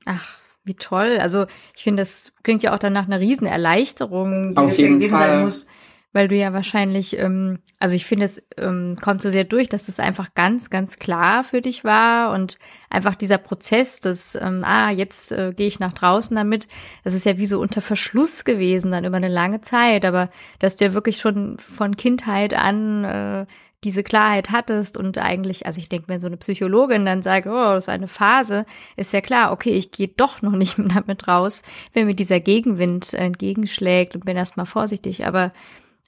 [0.06, 1.20] Ach, wie toll.
[1.22, 5.10] Also ich finde, das klingt ja auch dann nach einer Riesenerleichterung, die auf jeden gewesen
[5.10, 5.28] Fall.
[5.28, 5.68] sein muss
[6.14, 9.88] weil du ja wahrscheinlich, ähm, also ich finde, es ähm, kommt so sehr durch, dass
[9.88, 12.58] es einfach ganz, ganz klar für dich war und
[12.90, 16.68] einfach dieser Prozess, dass, ähm, ah, jetzt äh, gehe ich nach draußen damit,
[17.04, 20.28] das ist ja wie so unter Verschluss gewesen dann über eine lange Zeit, aber
[20.60, 23.46] dass du ja wirklich schon von Kindheit an äh,
[23.84, 27.74] diese Klarheit hattest und eigentlich, also ich denke, wenn so eine Psychologin dann sagt, oh,
[27.74, 28.66] das ist eine Phase,
[28.96, 33.14] ist ja klar, okay, ich gehe doch noch nicht damit raus, wenn mir dieser Gegenwind
[33.14, 35.52] entgegenschlägt und bin erstmal vorsichtig, aber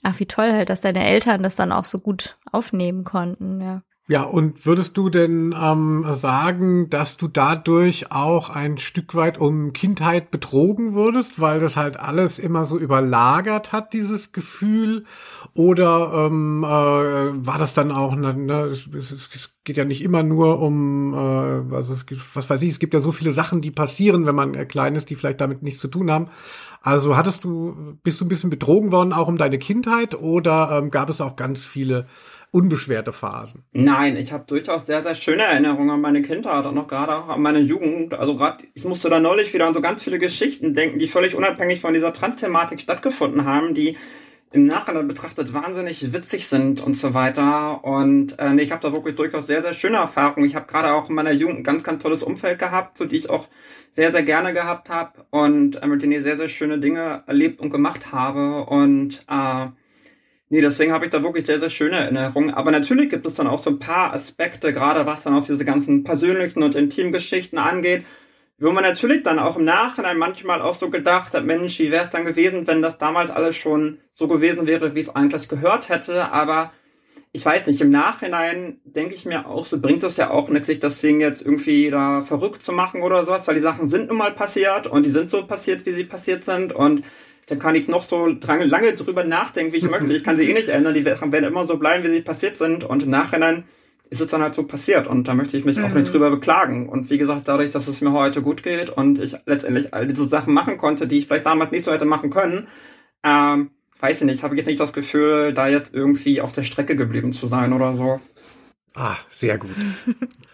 [0.04, 3.82] Ach, wie toll halt, dass deine Eltern das dann auch so gut aufnehmen konnten, ja.
[4.12, 9.72] Ja, und würdest du denn ähm, sagen, dass du dadurch auch ein Stück weit um
[9.72, 15.06] Kindheit betrogen würdest, weil das halt alles immer so überlagert hat, dieses Gefühl?
[15.54, 20.02] Oder ähm, äh, war das dann auch, ne, ne, es, es, es geht ja nicht
[20.02, 23.62] immer nur um, äh, was, es, was weiß ich, es gibt ja so viele Sachen,
[23.62, 26.30] die passieren, wenn man äh, klein ist, die vielleicht damit nichts zu tun haben.
[26.82, 30.90] Also hattest du, bist du ein bisschen betrogen worden auch um deine Kindheit oder ähm,
[30.90, 32.08] gab es auch ganz viele
[32.52, 33.64] unbeschwerte Phasen?
[33.72, 37.30] Nein, ich habe durchaus sehr, sehr schöne Erinnerungen an meine Kindheit und auch gerade auch
[37.30, 38.14] an meine Jugend.
[38.14, 41.36] Also gerade, ich musste da neulich wieder an so ganz viele Geschichten denken, die völlig
[41.36, 43.98] unabhängig von dieser Trans-Thematik stattgefunden haben, die
[44.52, 47.84] im Nachhinein betrachtet wahnsinnig witzig sind und so weiter.
[47.84, 50.48] Und äh, nee, ich habe da wirklich durchaus sehr, sehr schöne Erfahrungen.
[50.48, 53.18] Ich habe gerade auch in meiner Jugend ein ganz, ganz tolles Umfeld gehabt, so die
[53.18, 53.48] ich auch
[53.92, 57.60] sehr, sehr gerne gehabt habe und äh, mit denen ich sehr, sehr schöne Dinge erlebt
[57.60, 58.66] und gemacht habe.
[58.66, 59.68] Und äh,
[60.50, 62.54] nee, deswegen habe ich da wirklich sehr, sehr schöne Erinnerungen.
[62.54, 65.66] Aber natürlich gibt es dann auch so ein paar Aspekte, gerade was dann auch diese
[65.66, 68.04] ganzen persönlichen und intimen Geschichten angeht,
[68.58, 72.06] wo man natürlich dann auch im Nachhinein manchmal auch so gedacht hat, Mensch, wie wäre
[72.06, 75.88] es dann gewesen, wenn das damals alles schon so gewesen wäre, wie es eigentlich gehört
[75.88, 76.32] hätte.
[76.32, 76.74] Aber
[77.32, 80.68] ich weiß nicht, im Nachhinein denke ich mir auch, so bringt es ja auch nichts,
[80.68, 84.18] sich deswegen jetzt irgendwie da verrückt zu machen oder sowas, weil die Sachen sind nun
[84.18, 87.04] mal passiert und die sind so passiert, wie sie passiert sind und
[87.50, 90.14] dann kann ich noch so dran, lange drüber nachdenken, wie ich möchte.
[90.14, 92.84] Ich kann sie eh nicht ändern, die werden immer so bleiben, wie sie passiert sind
[92.84, 93.64] und im Nachhinein
[94.12, 95.86] ist es dann halt so passiert und da möchte ich mich Mhm.
[95.86, 96.90] auch nicht drüber beklagen.
[96.90, 100.28] Und wie gesagt, dadurch, dass es mir heute gut geht und ich letztendlich all diese
[100.28, 102.68] Sachen machen konnte, die ich vielleicht damals nicht so hätte machen können,
[103.24, 106.64] ähm, weiß ich nicht, habe ich jetzt nicht das Gefühl, da jetzt irgendwie auf der
[106.64, 108.20] Strecke geblieben zu sein oder so.
[108.96, 109.70] Ah, sehr gut.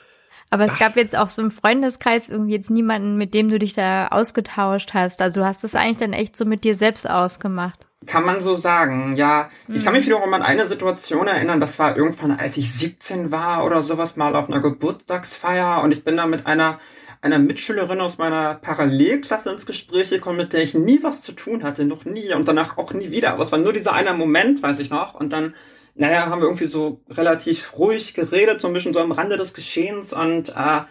[0.50, 3.74] Aber es gab jetzt auch so im Freundeskreis irgendwie jetzt niemanden, mit dem du dich
[3.74, 5.22] da ausgetauscht hast.
[5.22, 7.86] Also du hast das eigentlich dann echt so mit dir selbst ausgemacht.
[8.06, 9.50] Kann man so sagen, ja.
[9.68, 13.66] Ich kann mich wiederum an eine Situation erinnern, das war irgendwann, als ich 17 war
[13.66, 16.80] oder sowas, mal auf einer Geburtstagsfeier und ich bin da mit einer,
[17.22, 21.64] einer Mitschülerin aus meiner Parallelklasse ins Gespräch gekommen, mit der ich nie was zu tun
[21.64, 23.32] hatte, noch nie und danach auch nie wieder.
[23.32, 25.56] Aber es war nur dieser eine Moment, weiß ich noch, und dann,
[25.96, 29.54] naja, haben wir irgendwie so relativ ruhig geredet, so ein bisschen so am Rande des
[29.54, 30.82] Geschehens und, äh,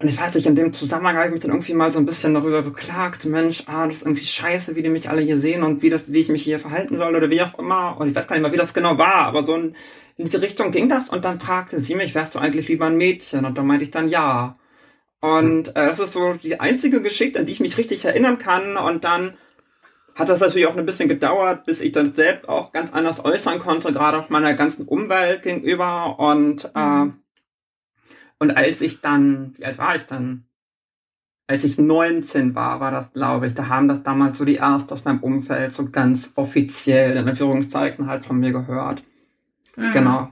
[0.00, 2.06] und ich weiß nicht, in dem Zusammenhang habe ich mich dann irgendwie mal so ein
[2.06, 5.64] bisschen darüber beklagt, Mensch, ah, das ist irgendwie scheiße, wie die mich alle hier sehen
[5.64, 7.96] und wie das, wie ich mich hier verhalten soll oder wie auch immer.
[7.98, 9.74] Und ich weiß gar nicht mal, wie das genau war, aber so in,
[10.16, 12.96] in diese Richtung ging das und dann fragte sie mich, wärst du eigentlich lieber ein
[12.96, 13.44] Mädchen?
[13.44, 14.56] Und dann meinte ich dann ja.
[15.20, 18.76] Und äh, das ist so die einzige Geschichte, an die ich mich richtig erinnern kann.
[18.76, 19.34] Und dann
[20.18, 23.60] hat das natürlich auch ein bisschen gedauert, bis ich das selbst auch ganz anders äußern
[23.60, 26.18] konnte, gerade auch meiner ganzen Umwelt gegenüber.
[26.18, 27.06] Und äh,
[28.40, 30.44] und als ich dann, wie alt war ich dann?
[31.46, 34.92] Als ich 19 war, war das, glaube ich, da haben das damals so die Ersten
[34.92, 39.02] aus meinem Umfeld so ganz offiziell, in Anführungszeichen, halt von mir gehört.
[39.92, 40.30] Genau.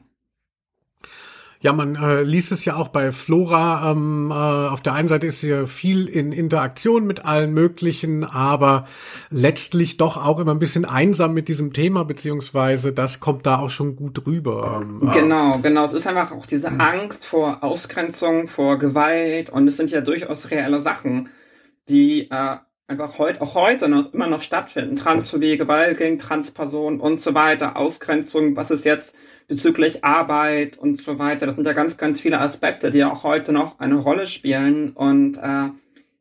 [1.67, 3.91] Ja, man äh, liest es ja auch bei Flora.
[3.91, 8.87] Ähm, äh, auf der einen Seite ist sie viel in Interaktion mit allen möglichen, aber
[9.31, 13.71] letztlich doch auch immer ein bisschen einsam mit diesem Thema, beziehungsweise das kommt da auch
[13.71, 14.81] schon gut rüber.
[14.81, 15.87] Ähm, äh, Genau, genau.
[15.87, 20.53] Es ist einfach auch diese Angst vor Ausgrenzung, vor Gewalt und es sind ja durchaus
[20.53, 21.31] reelle Sachen,
[21.89, 24.95] die äh, einfach heute, auch heute noch immer noch stattfinden.
[24.95, 29.17] Transphobie, Gewalt gegen Transpersonen und so weiter, Ausgrenzung, was ist jetzt
[29.49, 31.47] bezüglich Arbeit und so weiter.
[31.47, 34.91] Das sind ja ganz, ganz viele Aspekte, die ja auch heute noch eine Rolle spielen
[34.91, 35.71] und äh,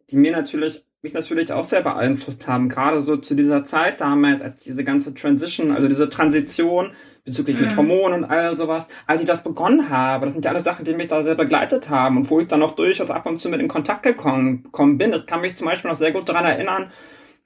[0.10, 4.42] die mir natürlich mich natürlich auch sehr beeinflusst haben, gerade so zu dieser Zeit damals,
[4.42, 6.92] als diese ganze Transition, also diese Transition
[7.24, 10.64] bezüglich mit Hormonen und all sowas, als ich das begonnen habe, das sind ja alles
[10.64, 13.40] Sachen, die mich da sehr begleitet haben und wo ich dann noch durchaus ab und
[13.40, 15.14] zu mit in Kontakt gekommen, gekommen bin.
[15.14, 16.92] Ich kann mich zum Beispiel noch sehr gut daran erinnern,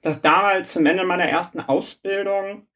[0.02, 2.66] dass damals zum Ende meiner ersten Ausbildung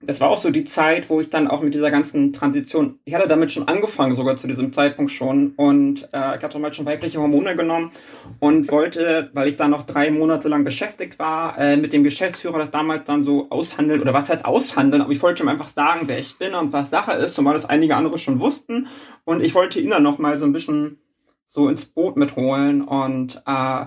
[0.00, 3.14] das war auch so die Zeit, wo ich dann auch mit dieser ganzen Transition, ich
[3.14, 5.54] hatte damit schon angefangen, sogar zu diesem Zeitpunkt schon.
[5.56, 7.90] Und äh, ich habe damals schon weibliche Hormone genommen
[8.38, 12.58] und wollte, weil ich da noch drei Monate lang beschäftigt war, äh, mit dem Geschäftsführer
[12.58, 16.02] das damals dann so aushandeln, oder was heißt aushandeln, aber ich wollte ihm einfach sagen,
[16.06, 18.86] wer ich bin und was Sache ist, zumal das einige andere schon wussten.
[19.24, 21.00] Und ich wollte ihn dann noch mal so ein bisschen
[21.48, 23.86] so ins Boot mitholen und äh,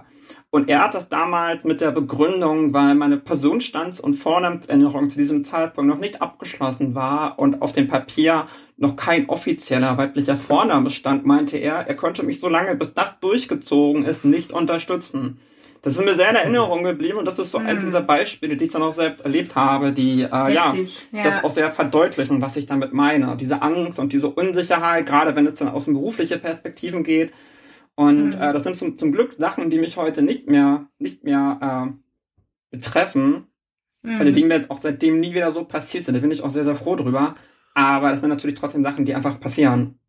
[0.51, 5.45] und er hat das damals mit der Begründung, weil meine Personenstands- und Vornamensänderung zu diesem
[5.45, 11.25] Zeitpunkt noch nicht abgeschlossen war und auf dem Papier noch kein offizieller weiblicher Vorname stand,
[11.25, 15.39] meinte er, er könnte mich so lange, bis das durchgezogen ist, nicht unterstützen.
[15.83, 18.65] Das ist mir sehr in Erinnerung geblieben und das ist so eins dieser Beispiele, die
[18.65, 21.23] ich dann auch selbst erlebt habe, die äh, ja, ja.
[21.23, 23.35] das auch sehr verdeutlichen, was ich damit meine.
[23.37, 27.31] Diese Angst und diese Unsicherheit, gerade wenn es dann aus den berufliche Perspektiven geht.
[27.95, 31.93] Und äh, das sind zum, zum Glück Sachen, die mich heute nicht mehr, nicht mehr
[31.93, 33.47] äh, betreffen.
[34.04, 36.15] Also die mir auch seitdem nie wieder so passiert sind.
[36.15, 37.36] Da bin ich auch sehr, sehr froh drüber.
[37.75, 39.99] Aber das sind natürlich trotzdem Sachen, die einfach passieren.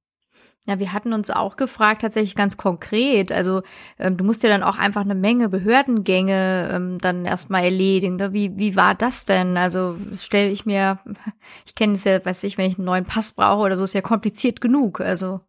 [0.65, 3.33] Ja, wir hatten uns auch gefragt, tatsächlich ganz konkret.
[3.33, 3.63] Also
[3.99, 8.17] ähm, du musst ja dann auch einfach eine Menge Behördengänge ähm, dann erstmal erledigen.
[8.17, 8.33] Ne?
[8.33, 9.57] Wie, wie war das denn?
[9.57, 11.01] Also stelle ich mir,
[11.67, 13.95] ich kenne es ja, weiß ich, wenn ich einen neuen Pass brauche oder so, ist
[13.95, 15.01] ja kompliziert genug.
[15.01, 15.41] Also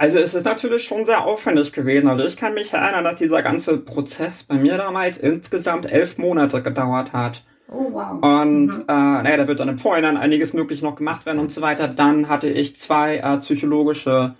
[0.00, 2.08] Also es ist natürlich schon sehr aufwendig gewesen.
[2.08, 6.62] Also ich kann mich erinnern, dass dieser ganze Prozess bei mir damals insgesamt elf Monate
[6.62, 7.44] gedauert hat.
[7.68, 8.18] Oh wow.
[8.22, 11.60] Und äh, naja, da wird dann im Vorhinein einiges möglich noch gemacht werden und so
[11.60, 11.86] weiter.
[11.86, 14.36] Dann hatte ich zwei äh, psychologische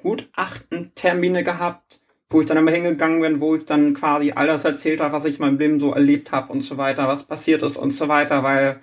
[0.00, 5.00] Gutachtentermine gehabt, wo ich dann immer hingegangen bin, wo ich dann quasi all das erzählt
[5.00, 7.76] habe, was ich in meinem Leben so erlebt habe und so weiter, was passiert ist
[7.76, 8.78] und so weiter, weil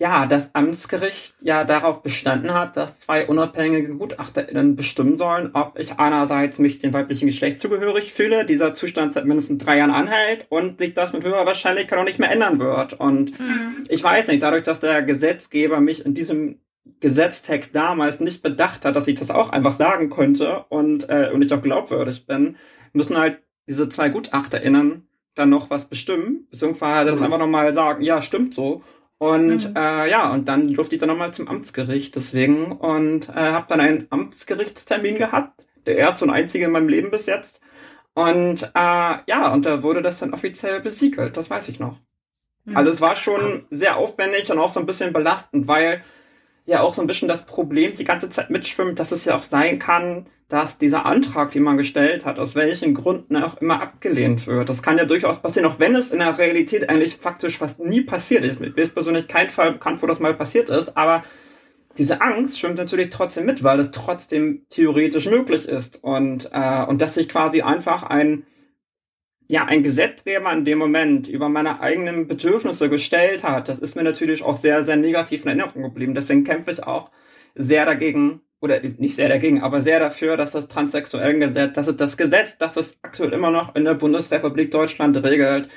[0.00, 5.98] ja, das Amtsgericht ja darauf bestanden hat, dass zwei unabhängige GutachterInnen bestimmen sollen, ob ich
[5.98, 10.78] einerseits mich dem weiblichen Geschlecht zugehörig fühle, dieser Zustand seit mindestens drei Jahren anhält und
[10.78, 12.94] sich das mit höherer Wahrscheinlichkeit auch nicht mehr ändern wird.
[12.94, 13.32] Und
[13.88, 16.60] ich weiß nicht, dadurch, dass der Gesetzgeber mich in diesem
[17.00, 21.42] Gesetztext damals nicht bedacht hat, dass ich das auch einfach sagen könnte und, äh, und
[21.42, 22.56] ich auch glaubwürdig bin,
[22.92, 28.22] müssen halt diese zwei GutachterInnen dann noch was bestimmen, beziehungsweise das einfach nochmal sagen, ja,
[28.22, 28.82] stimmt so.
[29.18, 33.66] Und äh, ja, und dann durfte ich dann nochmal zum Amtsgericht deswegen und äh, habe
[33.68, 37.60] dann einen Amtsgerichtstermin gehabt, der erste und einzige in meinem Leben bis jetzt.
[38.14, 38.68] Und äh,
[39.26, 41.98] ja, und da wurde das dann offiziell besiegelt, das weiß ich noch.
[42.74, 46.04] Also es war schon sehr aufwendig und auch so ein bisschen belastend, weil
[46.68, 49.44] ja auch so ein bisschen das Problem die ganze Zeit mitschwimmt, dass es ja auch
[49.44, 54.46] sein kann, dass dieser Antrag, den man gestellt hat, aus welchen Gründen auch immer abgelehnt
[54.46, 54.68] wird.
[54.68, 58.02] Das kann ja durchaus passieren, auch wenn es in der Realität eigentlich faktisch fast nie
[58.02, 58.60] passiert ist.
[58.60, 61.22] Mir ist persönlich kein Fall bekannt, wo das mal passiert ist, aber
[61.96, 67.00] diese Angst schwimmt natürlich trotzdem mit, weil es trotzdem theoretisch möglich ist und, äh, und
[67.00, 68.44] dass sich quasi einfach ein
[69.50, 74.02] ja, ein Gesetzgeber in dem Moment über meine eigenen Bedürfnisse gestellt hat, das ist mir
[74.02, 76.14] natürlich auch sehr, sehr negativ in Erinnerung geblieben.
[76.14, 77.10] Deswegen kämpfe ich auch
[77.54, 81.96] sehr dagegen, oder nicht sehr dagegen, aber sehr dafür, dass das transsexuellen Gesetz, dass es
[81.96, 85.68] das Gesetz, das es aktuell immer noch in der Bundesrepublik Deutschland regelt,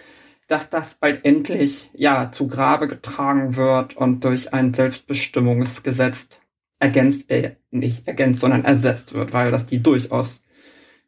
[0.47, 6.39] dass das bald endlich, ja, zu Grabe getragen wird und durch ein Selbstbestimmungsgesetz
[6.79, 10.41] ergänzt, äh, nicht ergänzt, sondern ersetzt wird, weil das die durchaus,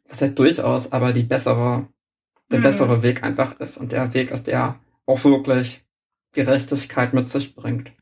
[0.08, 1.88] das heißt durchaus, aber die bessere,
[2.50, 2.64] der mhm.
[2.64, 5.84] bessere Weg einfach ist und der Weg ist, der auch wirklich
[6.32, 7.92] Gerechtigkeit mit sich bringt.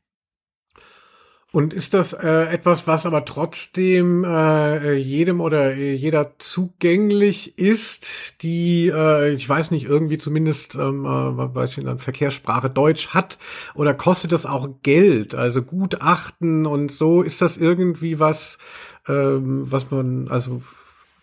[1.54, 8.42] Und ist das äh, etwas, was aber trotzdem äh, jedem oder äh, jeder zugänglich ist,
[8.42, 13.36] die, äh, ich weiß nicht, irgendwie zumindest, ähm, äh, weiß ich, in Verkehrssprache Deutsch hat?
[13.74, 15.34] Oder kostet das auch Geld?
[15.34, 18.56] Also Gutachten und so, ist das irgendwie was,
[19.06, 20.62] ähm, was man, also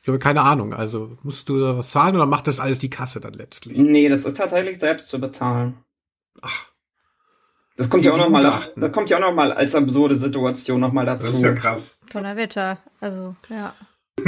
[0.10, 0.74] ich habe keine Ahnung.
[0.74, 3.78] Also musst du da was zahlen oder macht das alles die Kasse dann letztlich?
[3.78, 5.78] Nee, das ist tatsächlich selbst zu bezahlen.
[6.41, 6.67] Ach.
[7.78, 8.43] Das kommt ja auch noch mal,
[8.76, 11.28] das kommt ja auch noch mal als absurde Situation noch mal dazu.
[11.28, 11.98] Das ist ja krass.
[12.12, 13.74] Donnerwetter, also ja.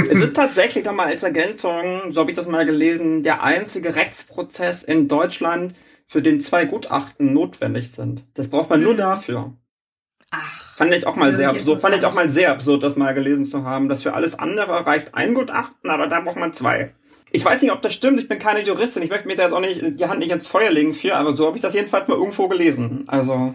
[0.08, 3.94] Es ist tatsächlich noch mal als Ergänzung, so habe ich das mal gelesen, der einzige
[3.94, 5.74] Rechtsprozess in Deutschland,
[6.06, 8.26] für den zwei Gutachten notwendig sind.
[8.34, 8.98] Das braucht man nur hm.
[8.98, 9.52] dafür.
[10.34, 11.82] Ach, fand ich auch mal sehr absurd.
[11.82, 14.86] Fand ich auch mal sehr absurd, das mal gelesen zu haben, dass für alles andere
[14.86, 16.94] reicht ein Gutachten, aber da braucht man zwei.
[17.30, 18.18] Ich weiß nicht, ob das stimmt.
[18.18, 19.02] Ich bin keine Juristin.
[19.02, 21.36] Ich möchte mir da jetzt auch nicht die Hand nicht ins Feuer legen für, aber
[21.36, 23.04] so habe ich das jedenfalls mal irgendwo gelesen.
[23.08, 23.54] Also,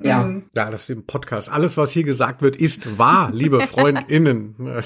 [0.00, 0.24] ja.
[0.24, 0.44] Mhm.
[0.52, 1.48] Ja, das ist im Podcast.
[1.48, 4.56] Alles, was hier gesagt wird, ist wahr, liebe FreundInnen.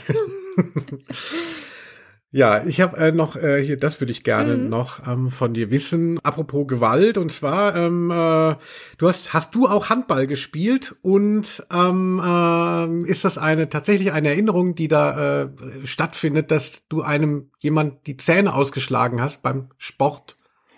[2.37, 4.69] Ja, ich habe äh, noch äh, hier, das würde ich gerne mhm.
[4.69, 6.19] noch ähm, von dir wissen.
[6.25, 8.57] Apropos Gewalt und zwar, ähm, äh,
[8.99, 14.31] du hast hast du auch Handball gespielt und ähm, äh, ist das eine tatsächlich eine
[14.31, 15.49] Erinnerung, die da äh,
[15.85, 20.37] stattfindet, dass du einem jemand die Zähne ausgeschlagen hast beim Sport?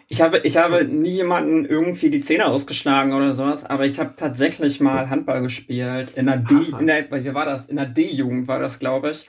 [0.09, 4.13] Ich habe ich habe nie jemanden irgendwie die Zähne ausgeschlagen oder sowas, aber ich habe
[4.15, 7.65] tatsächlich mal Handball gespielt in der D, in der, wie war das?
[7.65, 9.27] In der D-Jugend war das, glaube ich.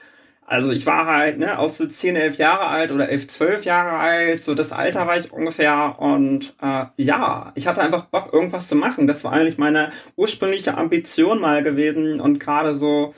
[0.48, 3.98] Also ich war halt, ne, auch so 10, 11 Jahre alt oder 11, 12 Jahre
[3.98, 8.66] alt, so das Alter war ich ungefähr und äh, ja, ich hatte einfach Bock, irgendwas
[8.66, 9.06] zu machen.
[9.06, 13.12] Das war eigentlich meine ursprüngliche Ambition mal gewesen und gerade so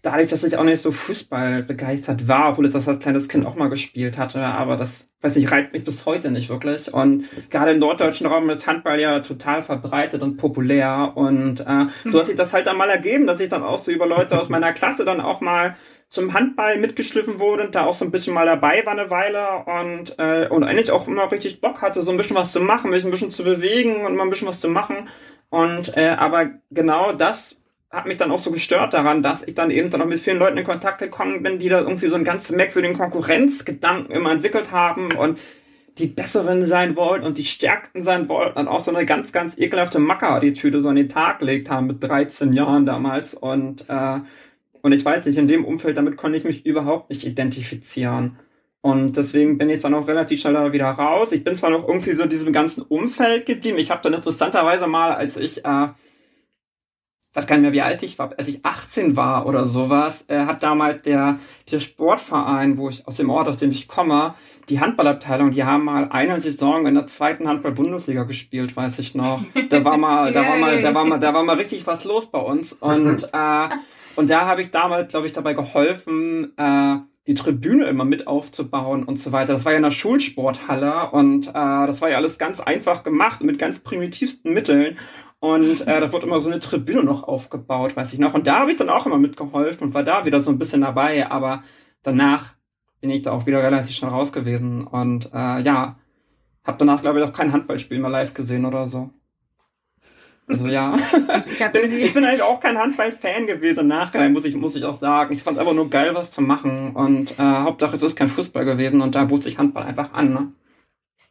[0.00, 3.44] dadurch, dass ich auch nicht so Fußball begeistert war, obwohl ich das als kleines Kind
[3.44, 6.92] auch mal gespielt hatte, aber das, weiß ich, reizt mich bis heute nicht wirklich.
[6.92, 12.18] Und gerade im norddeutschen Raum ist Handball ja total verbreitet und populär und äh, so
[12.18, 14.48] hat sich das halt dann mal ergeben, dass ich dann auch so über Leute aus
[14.48, 15.76] meiner Klasse dann auch mal
[16.12, 19.64] zum Handball mitgeschliffen wurde und da auch so ein bisschen mal dabei war eine Weile
[19.64, 22.90] und, äh, und eigentlich auch immer richtig Bock hatte, so ein bisschen was zu machen,
[22.90, 25.08] mich ein bisschen zu bewegen und mal ein bisschen was zu machen.
[25.48, 27.56] Und äh, aber genau das
[27.90, 30.38] hat mich dann auch so gestört daran, dass ich dann eben dann auch mit vielen
[30.38, 34.70] Leuten in Kontakt gekommen bin, die da irgendwie so einen ganz merkwürdigen Konkurrenzgedanken immer entwickelt
[34.70, 35.38] haben und
[35.96, 39.56] die Besseren sein wollten und die Stärksten sein wollten und auch so eine ganz, ganz
[39.56, 44.20] ekelhafte Macker-Attitüde so an den Tag gelegt haben mit 13 Jahren damals und äh,
[44.82, 48.38] und ich weiß nicht, in dem Umfeld, damit konnte ich mich überhaupt nicht identifizieren.
[48.80, 51.30] Und deswegen bin ich dann auch relativ schnell wieder raus.
[51.30, 53.78] Ich bin zwar noch irgendwie so in diesem ganzen Umfeld geblieben.
[53.78, 55.88] Ich habe dann interessanterweise mal, als ich, äh,
[57.32, 60.46] weiß gar nicht mehr, wie alt ich war, als ich 18 war oder sowas, äh,
[60.46, 61.38] hat damals der,
[61.70, 64.34] der Sportverein, wo ich aus dem Ort, aus dem ich komme,
[64.68, 69.44] die Handballabteilung, die haben mal eine Saison in der zweiten Handball-Bundesliga gespielt, weiß ich noch.
[69.68, 72.26] Da war mal, da war mal, da war mal, da war mal richtig was los
[72.26, 72.72] bei uns.
[72.72, 73.68] Und äh,
[74.16, 76.96] und da habe ich damals, glaube ich, dabei geholfen, äh,
[77.26, 79.52] die Tribüne immer mit aufzubauen und so weiter.
[79.52, 83.44] Das war ja in der Schulsporthalle und äh, das war ja alles ganz einfach gemacht
[83.44, 84.98] mit ganz primitivsten Mitteln.
[85.38, 88.34] Und äh, da wurde immer so eine Tribüne noch aufgebaut, weiß ich noch.
[88.34, 90.82] Und da habe ich dann auch immer mitgeholfen und war da wieder so ein bisschen
[90.82, 91.28] dabei.
[91.30, 91.62] Aber
[92.02, 92.54] danach
[93.00, 94.86] bin ich da auch wieder relativ schnell raus gewesen.
[94.86, 95.96] Und äh, ja,
[96.64, 99.10] habe danach, glaube ich, auch kein Handballspiel mehr live gesehen oder so.
[100.48, 100.94] Also ja.
[101.46, 104.84] Ich, ich, bin, ich bin eigentlich auch kein Handball-Fan gewesen nachher, muss ich, muss ich
[104.84, 105.34] auch sagen.
[105.34, 106.92] Ich fand einfach nur geil, was zu machen.
[106.94, 110.32] Und äh, Hauptsache es ist kein Fußball gewesen und da bot sich Handball einfach an.
[110.32, 110.52] Ne?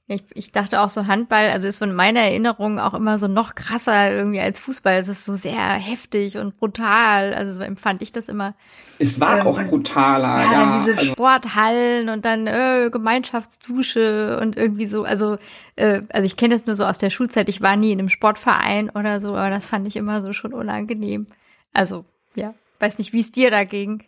[0.08, 3.56] Ich, ich dachte auch so Handball, also ist von meiner Erinnerung auch immer so noch
[3.56, 4.96] krasser irgendwie als Fußball.
[4.96, 7.34] Es ist so sehr heftig und brutal.
[7.34, 8.54] Also so empfand ich das immer.
[9.00, 10.52] Es war ähm, auch brutaler, ja.
[10.52, 10.80] ja.
[10.80, 15.04] diese also, Sporthallen und dann äh, Gemeinschaftsdusche und irgendwie so.
[15.04, 15.38] Also
[15.78, 17.48] äh, also ich kenne das nur so aus der Schulzeit.
[17.48, 20.54] Ich war nie in einem Sportverein oder so, aber das fand ich immer so schon
[20.54, 21.26] unangenehm.
[21.74, 22.04] Also,
[22.36, 24.04] ja, weiß nicht, wie es dir dagegen.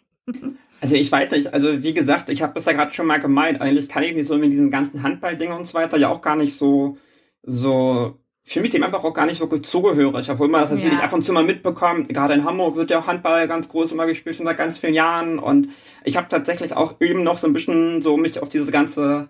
[0.81, 3.61] Also ich weiß nicht, also wie gesagt, ich habe das ja gerade schon mal gemeint,
[3.61, 6.35] eigentlich kann ich mich so mit diesem ganzen Handballding und so weiter ja auch gar
[6.35, 6.97] nicht so,
[7.41, 10.75] so, für mich dem einfach auch gar nicht wirklich zugehörig, obwohl man das ja.
[10.75, 12.09] natürlich ab und zu mal mitbekommt.
[12.09, 14.93] Gerade in Hamburg wird ja auch Handball ganz groß immer gespielt, schon seit ganz vielen
[14.93, 15.69] Jahren und
[16.03, 19.29] ich habe tatsächlich auch eben noch so ein bisschen so mich auf diese ganze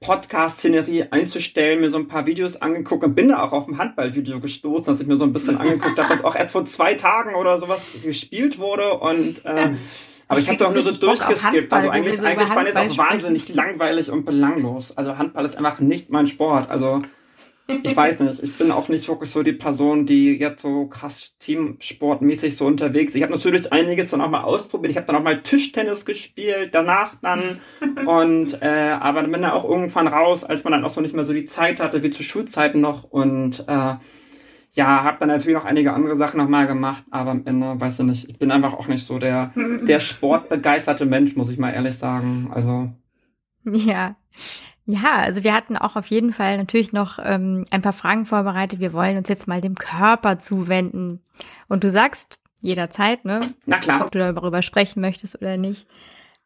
[0.00, 4.38] Podcast-Szenerie einzustellen, mir so ein paar Videos angeguckt und bin da auch auf ein Handballvideo
[4.40, 7.34] gestoßen, das ich mir so ein bisschen angeguckt habe, das auch erst vor zwei Tagen
[7.34, 9.70] oder sowas gespielt wurde und äh,
[10.28, 11.72] aber ich, ich habe doch nur so durchgeskippt.
[11.72, 14.96] Also eigentlich, eigentlich fand ich es auch wahnsinnig langweilig und belanglos.
[14.96, 16.68] Also Handball ist einfach nicht mein Sport.
[16.68, 17.02] Also
[17.66, 18.42] ich weiß nicht.
[18.42, 23.10] Ich bin auch nicht wirklich so die Person, die jetzt so krass teamsportmäßig so unterwegs
[23.10, 23.16] ist.
[23.16, 24.90] Ich habe natürlich einiges dann auch mal ausprobiert.
[24.90, 27.60] Ich habe dann auch mal Tischtennis gespielt, danach dann.
[28.06, 31.14] und äh, aber dann bin ich auch irgendwann raus, als man dann auch so nicht
[31.14, 33.04] mehr so die Zeit hatte wie zu Schulzeiten noch.
[33.04, 33.94] Und äh,
[34.78, 38.06] ja, habe dann natürlich noch einige andere Sachen nochmal gemacht, aber am Ende, weiß ich
[38.06, 39.50] nicht, ich bin einfach auch nicht so der,
[39.82, 42.48] der sportbegeisterte Mensch, muss ich mal ehrlich sagen.
[42.54, 42.88] Also.
[43.64, 44.16] Ja.
[44.86, 48.80] Ja, also wir hatten auch auf jeden Fall natürlich noch ähm, ein paar Fragen vorbereitet.
[48.80, 51.20] Wir wollen uns jetzt mal dem Körper zuwenden.
[51.68, 53.52] Und du sagst jederzeit, ne?
[53.66, 54.00] Na klar.
[54.00, 55.86] Ob du darüber sprechen möchtest oder nicht.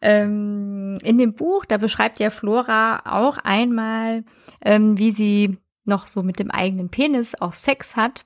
[0.00, 4.24] Ähm, in dem Buch, da beschreibt ja Flora auch einmal,
[4.64, 8.24] ähm, wie sie noch so mit dem eigenen Penis auch Sex hat.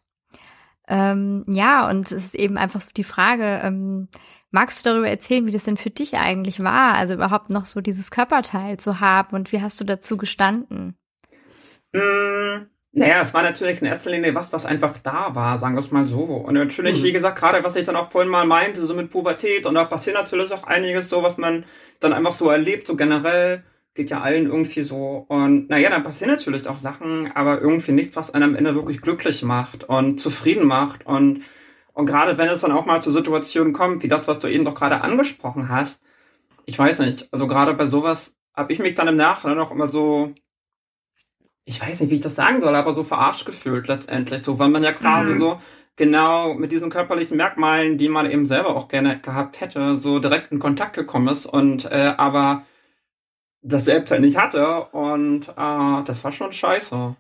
[0.89, 4.09] Ähm, ja, und es ist eben einfach so die Frage, ähm,
[4.51, 7.81] magst du darüber erzählen, wie das denn für dich eigentlich war, also überhaupt noch so
[7.81, 10.97] dieses Körperteil zu haben und wie hast du dazu gestanden?
[11.93, 15.81] Mm, naja, es war natürlich in erster Linie was, was einfach da war, sagen wir
[15.81, 16.23] es mal so.
[16.23, 17.05] Und natürlich, mhm.
[17.05, 19.85] wie gesagt, gerade was ich dann auch vorhin mal meinte, so mit Pubertät und da
[19.85, 21.65] passiert natürlich auch einiges so, was man
[22.01, 23.65] dann einfach so erlebt, so generell
[23.97, 25.25] geht ja allen irgendwie so.
[25.29, 29.01] Und naja, dann passieren natürlich auch Sachen, aber irgendwie nichts, was einen am Ende wirklich
[29.01, 31.07] glücklich macht und zufrieden macht.
[31.07, 31.43] Und,
[31.95, 34.65] und gerade wenn es dann auch mal zu Situationen kommt, wie das, was du eben
[34.65, 36.01] doch gerade angesprochen hast,
[36.67, 39.89] ich weiß nicht, also gerade bei sowas habe ich mich dann im Nachhinein auch immer
[39.89, 40.33] so,
[41.65, 44.69] ich weiß nicht, wie ich das sagen soll, aber so verarscht gefühlt letztendlich, so, weil
[44.69, 45.39] man ja quasi mhm.
[45.39, 45.61] so
[45.97, 50.53] genau mit diesen körperlichen Merkmalen, die man eben selber auch gerne gehabt hätte, so direkt
[50.53, 52.67] in Kontakt gekommen ist und äh, aber
[53.67, 57.17] das selbst halt nicht hatte und äh, das war schon scheiße.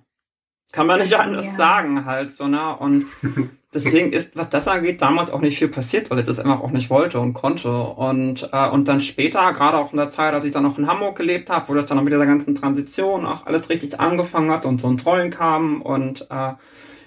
[0.72, 1.53] Kann man nicht anders ja.
[1.53, 2.76] sagen halt, so, ne?
[2.76, 3.07] Und
[3.74, 6.70] deswegen ist, was das angeht, damals auch nicht viel passiert, weil ich das einfach auch
[6.70, 7.72] nicht wollte und konnte.
[7.72, 10.88] Und, äh, und dann später, gerade auch in der Zeit, als ich dann noch in
[10.88, 14.51] Hamburg gelebt habe, wo das dann auch mit der ganzen Transition auch alles richtig angefangen
[14.51, 16.53] hat und so ein Trollen kam und äh,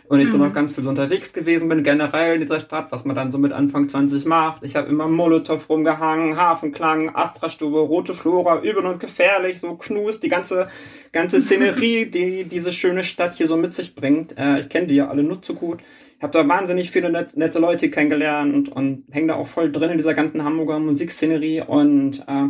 [0.10, 0.32] und ich mhm.
[0.32, 3.38] so noch ganz viel unterwegs gewesen bin, generell in dieser Stadt, was man dann so
[3.38, 4.64] mit Anfang 20 macht.
[4.64, 10.28] Ich habe immer Molotow rumgehangen, Hafenklang, Astra-Stube, Rote Flora, übel und gefährlich, so Knus, die
[10.28, 10.68] ganze,
[11.12, 14.36] ganze Szenerie, die diese schöne Stadt hier so mit sich bringt.
[14.36, 15.80] Äh, ich kenne die ja alle nur zu gut.
[16.18, 19.72] Ich habe da wahnsinnig viele net, nette Leute kennengelernt und, und hänge da auch voll
[19.72, 22.48] drin in dieser ganzen Hamburger Musikszenerie und äh,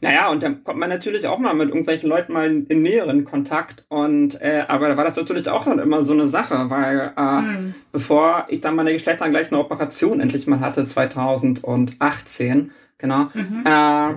[0.00, 3.24] naja, und dann kommt man natürlich auch mal mit irgendwelchen Leuten mal in, in näheren
[3.24, 3.84] Kontakt.
[3.88, 7.40] Und äh, aber da war das natürlich auch dann immer so eine Sache, weil äh,
[7.40, 7.74] mhm.
[7.92, 13.62] bevor ich dann meine geschlechtsangleichende Operation endlich mal hatte, 2018, genau, mhm.
[13.64, 14.14] äh,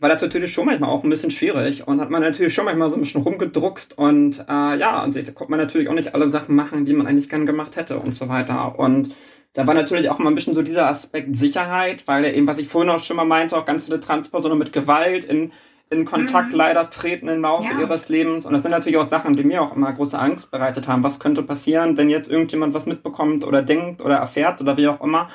[0.00, 2.88] war das natürlich schon manchmal auch ein bisschen schwierig und hat man natürlich schon manchmal
[2.88, 6.32] so ein bisschen rumgedruckt und äh, ja, und da konnte man natürlich auch nicht alle
[6.32, 8.78] Sachen machen, die man eigentlich gern gemacht hätte und so weiter.
[8.78, 9.14] Und
[9.52, 12.58] da war natürlich auch immer ein bisschen so dieser Aspekt Sicherheit, weil er eben, was
[12.58, 15.50] ich vorhin auch schon mal meinte, auch ganz viele Transpersonen mit Gewalt in,
[15.90, 16.58] in Kontakt mhm.
[16.58, 17.80] leider treten im Laufe ja.
[17.80, 18.46] ihres Lebens.
[18.46, 21.02] Und das sind natürlich auch Sachen, die mir auch immer große Angst bereitet haben.
[21.02, 25.00] Was könnte passieren, wenn jetzt irgendjemand was mitbekommt oder denkt oder erfährt oder wie auch
[25.00, 25.28] immer.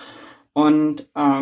[0.54, 1.42] Und äh,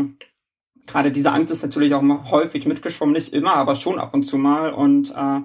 [0.88, 4.40] gerade diese Angst ist natürlich auch häufig mitgeschwommen, nicht immer, aber schon ab und zu
[4.40, 4.74] mal.
[4.74, 5.42] Und äh,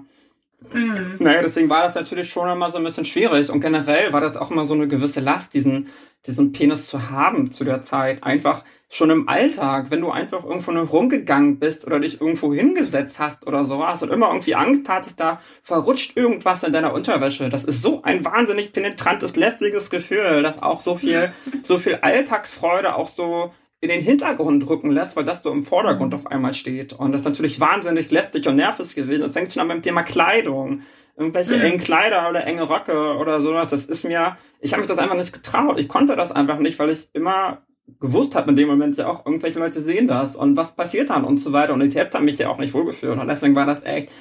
[0.73, 1.15] Mhm.
[1.19, 3.49] Naja, deswegen war das natürlich schon immer so ein bisschen schwierig.
[3.49, 5.87] Und generell war das auch immer so eine gewisse Last, diesen,
[6.25, 8.23] diesen Penis zu haben zu der Zeit.
[8.23, 13.19] Einfach schon im Alltag, wenn du einfach irgendwo nur rumgegangen bist oder dich irgendwo hingesetzt
[13.19, 17.49] hast oder sowas und immer irgendwie Angst hattest, da verrutscht irgendwas in deiner Unterwäsche.
[17.49, 21.31] Das ist so ein wahnsinnig penetrantes, lästiges Gefühl, dass auch so viel,
[21.63, 26.13] so viel Alltagsfreude auch so in den Hintergrund rücken lässt, weil das so im Vordergrund
[26.13, 26.93] auf einmal steht.
[26.93, 29.21] Und das ist natürlich wahnsinnig lästig und nervig gewesen.
[29.21, 30.81] Das fängt schon an beim Thema Kleidung.
[31.15, 31.61] Irgendwelche mhm.
[31.61, 33.71] engen Kleider oder enge Röcke oder sowas.
[33.71, 35.79] Das ist mir, ich habe mich das einfach nicht getraut.
[35.79, 37.61] Ich konnte das einfach nicht, weil ich immer
[37.99, 41.23] gewusst habe in dem Moment ja auch, irgendwelche Leute sehen das und was passiert dann
[41.23, 41.73] und so weiter.
[41.73, 43.17] Und ich habe mich ja auch nicht wohlgefühlt.
[43.17, 44.13] Und deswegen war das echt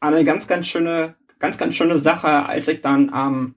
[0.00, 3.54] eine ganz, ganz schöne, ganz, ganz schöne Sache, als ich dann am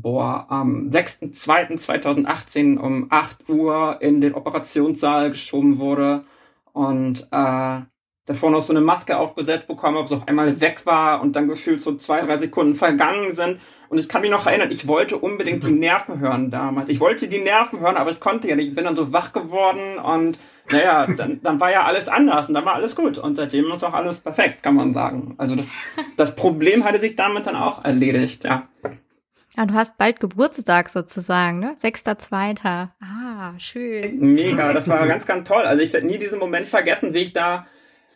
[0.00, 6.24] boah, am 6.2.2018 um 8 Uhr in den Operationssaal geschoben wurde.
[6.72, 7.80] Und äh,
[8.24, 11.48] davor noch so eine Maske aufgesetzt bekommen habe, so auf einmal weg war und dann
[11.48, 13.60] gefühlt so zwei, drei Sekunden vergangen sind.
[13.90, 16.88] Und ich kann mich noch erinnern, ich wollte unbedingt die Nerven hören damals.
[16.88, 18.68] Ich wollte die Nerven hören, aber ich konnte ja nicht.
[18.68, 20.38] Ich bin dann so wach geworden und
[20.70, 23.18] naja, dann, dann war ja alles anders und dann war alles gut.
[23.18, 25.34] Und seitdem ist auch alles perfekt, kann man sagen.
[25.36, 25.68] Also das,
[26.16, 28.68] das Problem hatte sich damit dann auch erledigt, ja.
[29.56, 31.74] Ja, du hast bald Geburtstag sozusagen, ne?
[31.78, 32.94] Sechster, zweiter.
[33.00, 34.18] Ah, schön.
[34.32, 35.62] Mega, das war ganz, ganz toll.
[35.62, 37.66] Also ich werde nie diesen Moment vergessen, wie ich da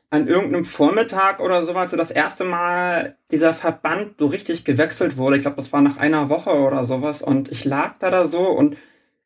[0.09, 5.37] an irgendeinem Vormittag oder sowas so das erste Mal dieser Verband so richtig gewechselt wurde.
[5.37, 7.20] Ich glaube, das war nach einer Woche oder sowas.
[7.20, 8.76] Und ich lag da da so und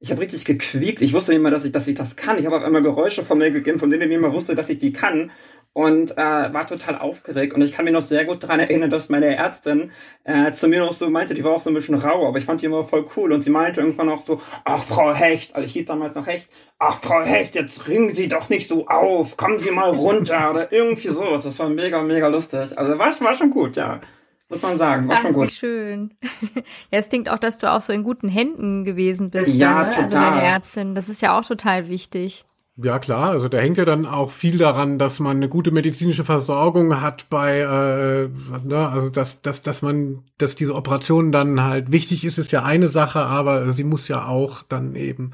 [0.01, 1.03] ich habe richtig gequiekt.
[1.03, 2.39] Ich wusste nicht mehr, dass ich, dass ich das kann.
[2.39, 4.71] Ich habe auf einmal Geräusche von mir gegeben, von denen ich nicht mehr wusste, dass
[4.71, 5.31] ich die kann
[5.73, 7.55] und äh, war total aufgeregt.
[7.55, 9.93] Und ich kann mich noch sehr gut daran erinnern, dass meine Ärztin
[10.25, 12.45] äh, zu mir noch so meinte, die war auch so ein bisschen rau, aber ich
[12.45, 13.33] fand die immer voll cool.
[13.33, 16.51] Und sie meinte irgendwann auch so, ach Frau Hecht, also ich hieß damals noch Hecht,
[16.79, 20.73] ach Frau Hecht, jetzt ringen Sie doch nicht so auf, kommen Sie mal runter oder
[20.73, 21.45] irgendwie sowas.
[21.45, 22.77] Das war mega, mega lustig.
[22.77, 24.01] Also war, war schon gut, ja.
[24.49, 25.47] Muss man sagen, war Ach, schon gut.
[25.47, 26.11] Wie schön.
[26.93, 29.57] Ja, es klingt auch, dass du auch so in guten Händen gewesen bist.
[29.57, 29.91] Ja, ne?
[29.91, 30.03] total.
[30.03, 30.95] Also deine Ärztin.
[30.97, 32.45] Das ist ja auch total wichtig.
[32.83, 33.31] Ja, klar.
[33.31, 37.29] Also da hängt ja dann auch viel daran, dass man eine gute medizinische Versorgung hat
[37.29, 38.29] bei, äh,
[38.65, 42.63] ne, also dass, dass, dass man, dass diese Operation dann halt wichtig ist, ist ja
[42.63, 45.33] eine Sache, aber sie muss ja auch dann eben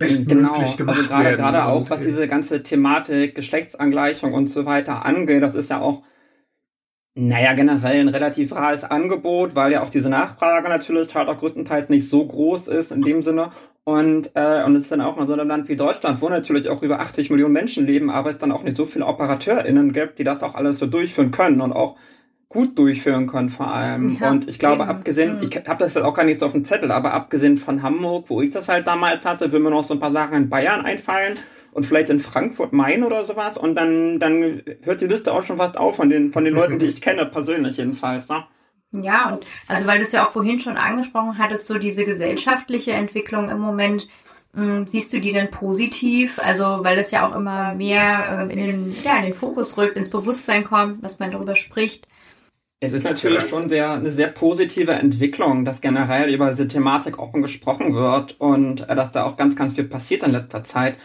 [0.00, 1.36] Genau, bestmöglich gemacht also gerade, werden.
[1.36, 6.02] gerade auch, was diese ganze Thematik Geschlechtsangleichung und so weiter angeht, das ist ja auch,
[7.20, 11.88] naja, generell ein relativ rares Angebot, weil ja auch diese Nachfrage natürlich halt auch größtenteils
[11.88, 13.50] nicht so groß ist in dem Sinne.
[13.84, 16.68] Und, äh, und es ist dann auch mal so ein Land wie Deutschland, wo natürlich
[16.68, 20.18] auch über 80 Millionen Menschen leben, aber es dann auch nicht so viele OperateurInnen gibt,
[20.18, 21.96] die das auch alles so durchführen können und auch
[22.50, 24.16] gut durchführen können vor allem.
[24.20, 24.90] Ja, und ich glaube, eben.
[24.90, 25.42] abgesehen, Mhm.
[25.42, 28.26] ich habe das jetzt auch gar nicht so auf dem Zettel, aber abgesehen von Hamburg,
[28.28, 30.84] wo ich das halt damals hatte, will mir noch so ein paar Sachen in Bayern
[30.84, 31.36] einfallen
[31.78, 33.56] und vielleicht in Frankfurt Main oder sowas.
[33.56, 36.80] Und dann, dann hört die Liste auch schon fast auf von den, von den Leuten,
[36.80, 38.28] die ich kenne, persönlich jedenfalls.
[38.28, 38.44] Ne?
[38.90, 42.92] Ja, und also weil du es ja auch vorhin schon angesprochen hattest, so diese gesellschaftliche
[42.92, 44.08] Entwicklung im Moment,
[44.54, 46.40] mh, siehst du die denn positiv?
[46.40, 49.96] Also weil es ja auch immer mehr ähm, in, den, ja, in den Fokus rückt,
[49.96, 52.08] ins Bewusstsein kommt, dass man darüber spricht.
[52.80, 57.42] Es ist natürlich schon sehr, eine sehr positive Entwicklung, dass generell über diese Thematik offen
[57.42, 60.96] gesprochen wird und äh, dass da auch ganz, ganz viel passiert in letzter Zeit.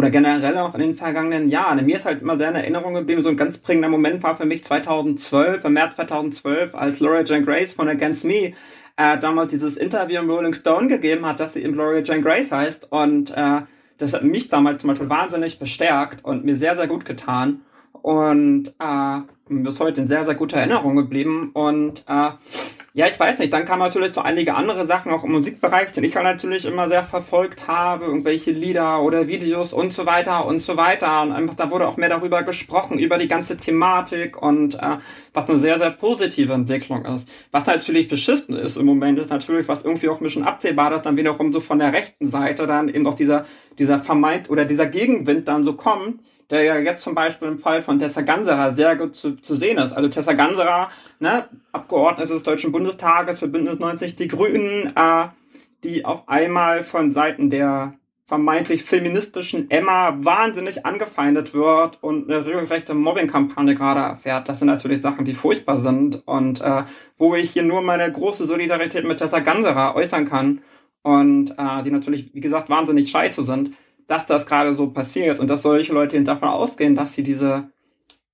[0.00, 1.84] Oder generell auch in den vergangenen Jahren.
[1.84, 4.46] Mir ist halt immer sehr in Erinnerung geblieben, so ein ganz prägender Moment war für
[4.46, 8.54] mich 2012, im März 2012, als Laura Jane Grace von Against Me
[8.96, 12.50] äh, damals dieses Interview im Rolling Stone gegeben hat, dass sie eben Laura Jane Grace
[12.50, 12.90] heißt.
[12.90, 13.60] Und äh,
[13.98, 17.60] das hat mich damals zum Beispiel wahnsinnig bestärkt und mir sehr, sehr gut getan.
[17.92, 19.20] Und äh,
[19.50, 21.50] bis heute in sehr, sehr guter Erinnerung geblieben.
[21.52, 22.30] Und äh,
[22.92, 26.02] ja, ich weiß nicht, dann kamen natürlich so einige andere Sachen auch im Musikbereich, den
[26.02, 30.58] ich halt natürlich immer sehr verfolgt habe, irgendwelche Lieder oder Videos und so weiter und
[30.58, 31.22] so weiter.
[31.22, 34.96] Und einfach, da wurde auch mehr darüber gesprochen, über die ganze Thematik und äh,
[35.32, 37.28] was eine sehr, sehr positive Entwicklung ist.
[37.52, 41.02] Was natürlich beschissen ist im Moment, ist natürlich, was irgendwie auch ein bisschen absehbar ist,
[41.02, 43.46] dann wiederum so von der rechten Seite dann eben doch dieser,
[43.78, 46.20] dieser vermeint oder dieser Gegenwind dann so kommt,
[46.50, 49.78] der ja jetzt zum Beispiel im Fall von Tessa Ganserer sehr gut zu, zu sehen
[49.78, 49.92] ist.
[49.92, 50.90] Also Tessa Ganserer,
[51.20, 55.28] ne, Abgeordnete des Deutschen Bundestages für Bündnis 90 Die Grünen, äh,
[55.84, 57.94] die auf einmal von Seiten der
[58.26, 64.48] vermeintlich feministischen Emma wahnsinnig angefeindet wird und eine regelrechte Mobbing-Kampagne gerade erfährt.
[64.48, 66.84] Das sind natürlich Sachen, die furchtbar sind und äh,
[67.18, 70.60] wo ich hier nur meine große Solidarität mit Tessa Ganserer äußern kann
[71.02, 73.72] und äh, die natürlich, wie gesagt, wahnsinnig scheiße sind
[74.10, 77.70] dass das gerade so passiert und dass solche Leute eben davon ausgehen, dass sie diese,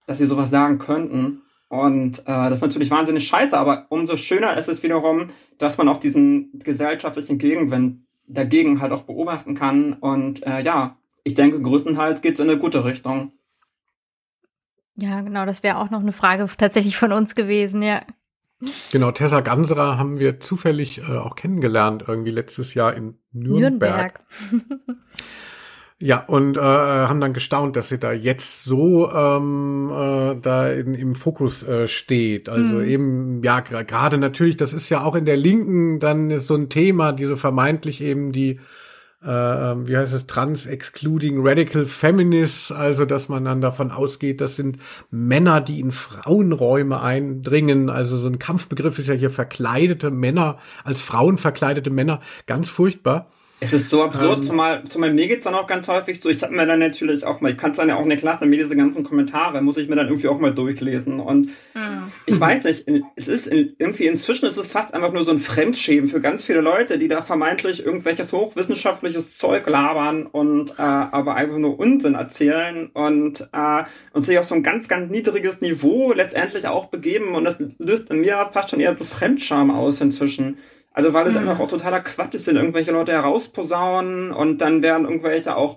[0.07, 1.43] dass sie sowas sagen könnten.
[1.68, 5.27] Und äh, das ist natürlich wahnsinnig scheiße, aber umso schöner ist es wiederum,
[5.59, 9.93] dass man auch diesen gesellschaftlichen Gegenwind dagegen halt auch beobachten kann.
[9.93, 13.33] Und äh, ja, ich denke, größtenteils geht's in eine gute Richtung.
[14.95, 18.01] Ja, genau, das wäre auch noch eine Frage tatsächlich von uns gewesen, ja.
[18.93, 24.20] Genau, Tessa Ganserer haben wir zufällig äh, auch kennengelernt, irgendwie letztes Jahr in Nürnberg.
[24.51, 25.01] Nürnberg.
[25.99, 30.93] Ja, und äh, haben dann gestaunt, dass sie da jetzt so ähm, äh, da in,
[30.95, 32.51] im Fokus äh, steht.
[32.51, 32.85] Also Mhm.
[32.85, 37.13] eben, ja, gerade natürlich, das ist ja auch in der Linken dann so ein Thema,
[37.13, 38.61] diese vermeintlich eben die,
[39.23, 44.77] äh, wie heißt es, Trans-Excluding Radical Feminists, also dass man dann davon ausgeht, das sind
[45.11, 47.89] Männer, die in Frauenräume eindringen.
[47.89, 53.31] Also so ein Kampfbegriff ist ja hier verkleidete Männer, als Frauen verkleidete Männer, ganz furchtbar.
[53.59, 56.43] Es ist so absurd, ähm, zumal, zumal mir geht's dann auch ganz häufig so, ich
[56.43, 58.45] habe mir dann natürlich auch mal, ich kann es dann ja auch in der Klasse,
[58.45, 61.21] mir diese ganzen Kommentare, muss ich mir dann irgendwie auch mal durchlesen.
[61.21, 62.13] Und mhm.
[62.27, 62.85] ich weiß nicht,
[63.17, 66.61] es ist irgendwie inzwischen ist es fast einfach nur so ein Fremdschämen für ganz viele
[66.61, 72.91] Leute, die da vermeintlich irgendwelches hochwissenschaftliches Zeug labern und äh, aber einfach nur Unsinn erzählen
[72.93, 77.35] und, äh, und sich auf so ein ganz, ganz niedriges Niveau letztendlich auch begeben.
[77.35, 80.59] Und das löst in mir fast schon eher so Fremdscham aus inzwischen.
[80.97, 81.41] Also weil es mhm.
[81.41, 85.77] einfach auch totaler Quatsch ist, wenn irgendwelche Leute herausposaunen und dann werden irgendwelche auch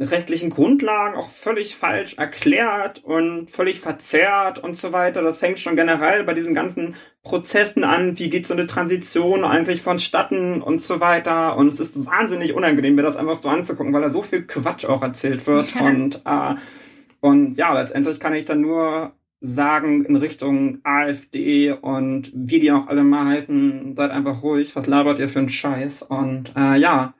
[0.00, 5.20] rechtlichen Grundlagen auch völlig falsch erklärt und völlig verzerrt und so weiter.
[5.20, 8.18] Das fängt schon generell bei diesen ganzen Prozessen an.
[8.18, 11.58] Wie geht so eine Transition eigentlich vonstatten und so weiter.
[11.58, 14.86] Und es ist wahnsinnig unangenehm, mir das einfach so anzugucken, weil da so viel Quatsch
[14.86, 15.78] auch erzählt wird.
[15.78, 16.54] und, äh,
[17.20, 19.12] und ja, letztendlich kann ich dann nur
[19.44, 24.86] sagen in Richtung AfD und wie die auch alle mal halten, seid einfach ruhig, was
[24.86, 26.02] labert ihr für einen Scheiß?
[26.02, 27.14] Und äh, ja,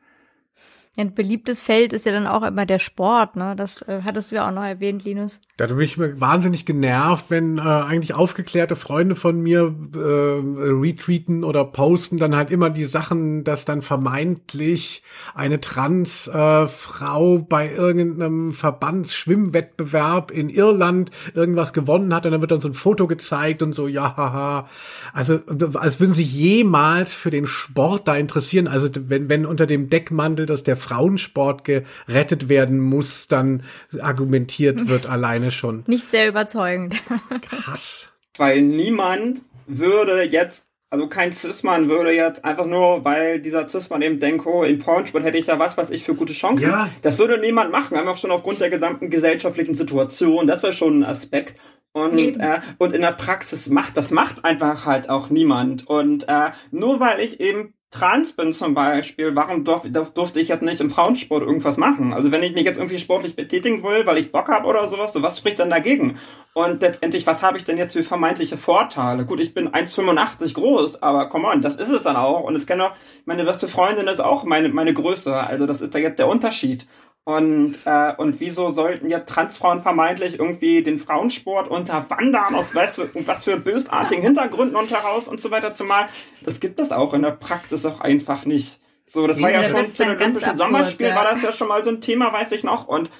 [0.97, 3.55] ein beliebtes Feld ist ja dann auch immer der Sport, ne?
[3.57, 5.41] Das äh, hattest du ja auch noch erwähnt, Linus.
[5.57, 11.43] Da bin ich mir wahnsinnig genervt, wenn äh, eigentlich aufgeklärte Freunde von mir äh, retweeten
[11.43, 15.03] oder posten dann halt immer die Sachen, dass dann vermeintlich
[15.35, 22.61] eine Transfrau äh, bei irgendeinem Verbandsschwimmwettbewerb in Irland irgendwas gewonnen hat und dann wird dann
[22.61, 24.69] so ein Foto gezeigt und so, ja, haha.
[25.13, 25.41] Also
[25.75, 28.69] als würden sich jemals für den Sport da interessieren.
[28.69, 33.64] Also wenn, wenn unter dem Deckmantel, dass der Frauensport gerettet werden muss, dann
[34.01, 35.85] argumentiert wird alleine schon.
[35.87, 37.03] Nicht sehr überzeugend.
[37.49, 38.09] Krass.
[38.37, 40.64] Weil niemand würde jetzt
[40.95, 45.24] also kein Cis-Mann würde jetzt einfach nur, weil dieser Cis-Mann eben denkt, oh, im Frauensport
[45.24, 46.68] hätte ich ja was, was ich für gute Chancen.
[46.68, 46.89] Ja.
[47.03, 50.47] Das würde niemand machen, einfach schon aufgrund der gesamten gesellschaftlichen Situation.
[50.47, 51.61] Das wäre schon ein Aspekt.
[51.91, 55.89] Und, äh, und in der Praxis macht, das macht einfach halt auch niemand.
[55.89, 59.82] Und äh, nur weil ich eben trans bin zum Beispiel, warum durf,
[60.14, 62.12] durfte ich jetzt nicht im Frauensport irgendwas machen?
[62.12, 65.12] Also wenn ich mich jetzt irgendwie sportlich betätigen will, weil ich Bock habe oder sowas,
[65.12, 66.18] so was spricht dann dagegen?
[66.55, 69.24] Und letztendlich, was habe ich denn jetzt für vermeintliche Vorteile?
[69.24, 72.43] Gut, ich bin 1,85 groß, aber come on, das ist es dann auch.
[72.43, 72.93] Und es kann auch,
[73.24, 75.35] meine beste Freundin ist auch meine, meine Größe.
[75.35, 76.87] Also das ist da jetzt der Unterschied.
[77.25, 83.09] Und, äh, und wieso sollten jetzt Transfrauen vermeintlich irgendwie den Frauensport unterwandern, aus was für,
[83.27, 86.09] was für bösartigen Hintergründen und heraus und so weiter zumal?
[86.43, 88.81] Das gibt es auch in der Praxis auch einfach nicht.
[89.07, 91.18] So, das war ja schon zu den Olympischen Sommerspielen, ja.
[91.18, 92.89] war das ja schon mal so ein Thema, weiß ich noch.
[92.89, 93.11] Und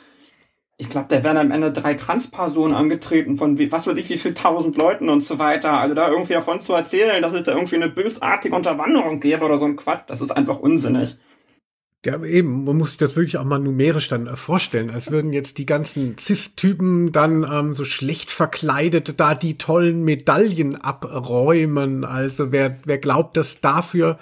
[0.77, 4.19] ich glaube, da werden am Ende drei Transpersonen angetreten von wie, was weiß ich, wie
[4.19, 5.73] viel tausend Leuten und so weiter.
[5.73, 9.59] Also da irgendwie davon zu erzählen, dass es da irgendwie eine bösartige Unterwanderung gäbe oder
[9.59, 11.17] so ein Quatsch, das ist einfach unsinnig.
[12.05, 15.33] Ja, eben, man muss sich das wirklich auch mal numerisch dann äh, vorstellen, als würden
[15.33, 22.05] jetzt die ganzen Cis-Typen dann ähm, so schlecht verkleidet da die tollen Medaillen abräumen.
[22.05, 24.19] Also wer, wer glaubt, dass dafür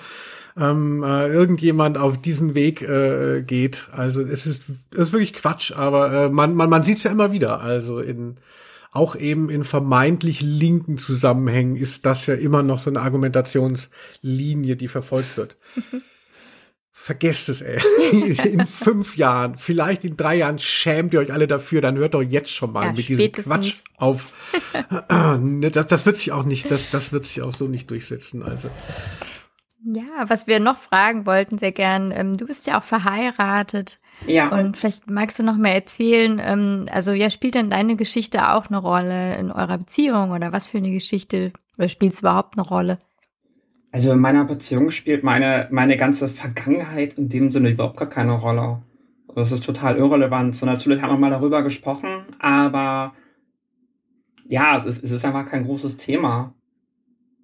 [0.57, 3.89] ähm, äh, irgendjemand auf diesen Weg äh, geht.
[3.91, 4.62] Also es ist,
[4.93, 7.61] es ist wirklich Quatsch, aber äh, man, man, man sieht es ja immer wieder.
[7.61, 8.37] Also in
[8.93, 14.89] auch eben in vermeintlich linken Zusammenhängen ist das ja immer noch so eine Argumentationslinie, die
[14.89, 15.57] verfolgt wird.
[17.05, 17.81] Vergesst es, ey.
[18.45, 22.23] In fünf Jahren, vielleicht in drei Jahren schämt ihr euch alle dafür, dann hört doch
[22.23, 24.29] jetzt schon mal ja, mit diesem Quatsch auf.
[25.41, 28.45] Ne, das, das wird sich auch nicht, das, das wird sich auch so nicht durchsetzen,
[28.45, 28.69] also.
[29.85, 33.97] Ja, was wir noch fragen wollten, sehr gern, ähm, du bist ja auch verheiratet.
[34.29, 34.49] Ja.
[34.51, 38.69] Und vielleicht magst du noch mehr erzählen, ähm, also ja, spielt denn deine Geschichte auch
[38.69, 42.67] eine Rolle in eurer Beziehung oder was für eine Geschichte, oder spielt es überhaupt eine
[42.67, 42.99] Rolle?
[43.93, 48.32] Also in meiner Beziehung spielt meine, meine ganze Vergangenheit in dem Sinne überhaupt gar keine
[48.32, 48.82] Rolle.
[49.34, 50.55] Das ist total irrelevant.
[50.55, 53.14] So natürlich haben wir mal darüber gesprochen, aber
[54.49, 56.55] ja, es ist, es ist einfach kein großes Thema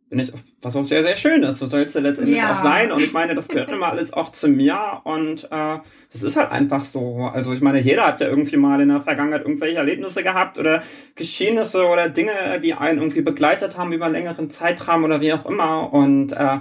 [0.09, 0.33] bin ich,
[0.63, 1.61] was auch sehr, sehr schön ist.
[1.61, 2.55] Das soll es ja letztendlich ja.
[2.55, 2.91] auch sein.
[2.93, 5.01] Und ich meine, das gehört immer alles auch zu mir.
[5.05, 5.79] Und äh,
[6.13, 7.31] das ist halt einfach so.
[7.33, 10.83] Also ich meine, jeder hat ja irgendwie mal in der Vergangenheit irgendwelche Erlebnisse gehabt oder
[11.15, 12.33] Geschehnisse oder Dinge,
[12.63, 15.93] die einen irgendwie begleitet haben über einen längeren Zeitraum oder wie auch immer.
[15.93, 16.59] Und äh,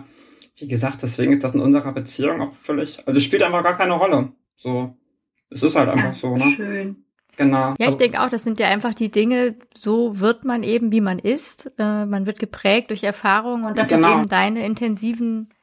[0.57, 3.77] wie gesagt, deswegen ist das in unserer Beziehung auch völlig, also es spielt einfach gar
[3.77, 4.31] keine Rolle.
[4.55, 4.95] So,
[5.49, 6.45] es ist halt einfach ja, so, ne?
[6.55, 7.06] Schön.
[7.37, 7.75] Genau.
[7.79, 11.01] Ja, ich denke auch, das sind ja einfach die Dinge, so wird man eben, wie
[11.01, 11.71] man ist.
[11.77, 14.07] Äh, man wird geprägt durch Erfahrungen und das genau.
[14.09, 15.53] sind eben deine intensiven,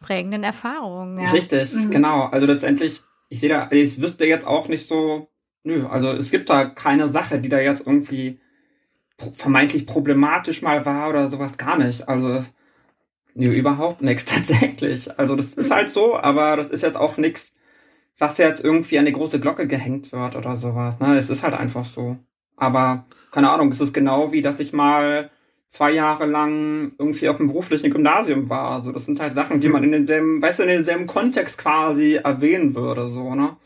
[0.00, 1.20] prägenden Erfahrungen.
[1.20, 1.30] Ja.
[1.30, 1.90] Richtig, mhm.
[1.90, 2.24] genau.
[2.24, 5.28] Also letztendlich, ich sehe da, es wird ja jetzt auch nicht so,
[5.62, 8.40] nö, also es gibt da keine Sache, die da jetzt irgendwie
[9.36, 12.08] vermeintlich problematisch mal war oder sowas gar nicht.
[12.08, 12.44] Also,
[13.34, 15.18] nö, überhaupt nichts tatsächlich.
[15.18, 17.52] Also das ist halt so, aber das ist jetzt auch nichts,
[18.18, 20.98] was jetzt irgendwie an die große Glocke gehängt wird oder sowas.
[21.00, 21.16] Ne?
[21.16, 22.18] Es ist halt einfach so.
[22.56, 25.30] Aber keine Ahnung, es ist genau wie, dass ich mal
[25.68, 28.72] zwei Jahre lang irgendwie auf dem beruflichen Gymnasium war.
[28.72, 32.14] Also das sind halt Sachen, die man in demselben, weißt du, in demselben Kontext quasi
[32.16, 33.56] erwähnen würde, so, ne?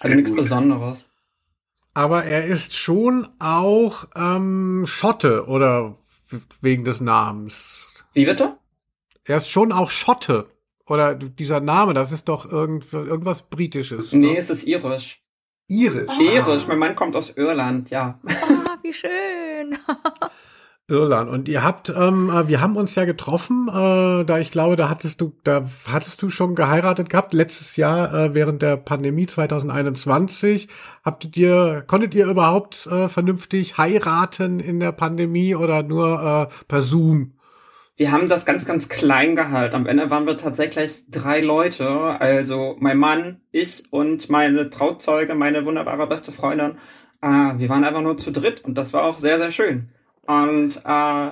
[0.00, 1.06] Also nichts Besonderes.
[1.94, 5.96] Aber er ist schon auch ähm, Schotte oder
[6.60, 7.88] wegen des Namens.
[8.12, 8.56] Wie bitte?
[9.24, 10.48] Er ist schon auch Schotte.
[10.86, 14.12] Oder dieser Name, das ist doch irgend, irgendwas Britisches.
[14.12, 14.36] Nee, ne?
[14.36, 15.22] es ist irisch.
[15.68, 16.12] Irisch.
[16.18, 16.22] Ah.
[16.22, 16.66] Irisch.
[16.66, 18.18] Mein Mann kommt aus Irland, ja.
[18.24, 19.78] Oh, wie schön.
[20.88, 21.30] Irland.
[21.30, 24.88] Und ihr habt, ähm, äh, wir haben uns ja getroffen, äh, da ich glaube, da
[24.88, 30.68] hattest du, da hattest du schon geheiratet gehabt, letztes Jahr äh, während der Pandemie 2021.
[31.04, 36.80] Habt ihr, konntet ihr überhaupt äh, vernünftig heiraten in der Pandemie oder nur äh, per
[36.80, 37.34] Zoom?
[37.96, 39.74] Wir haben das ganz, ganz klein gehalten.
[39.76, 41.88] Am Ende waren wir tatsächlich drei Leute.
[41.88, 46.78] Also mein Mann, ich und meine Trauzeuge, meine wunderbare beste Freundin.
[47.20, 47.26] Äh,
[47.58, 49.90] wir waren einfach nur zu dritt und das war auch sehr, sehr schön.
[50.26, 51.30] Und, äh,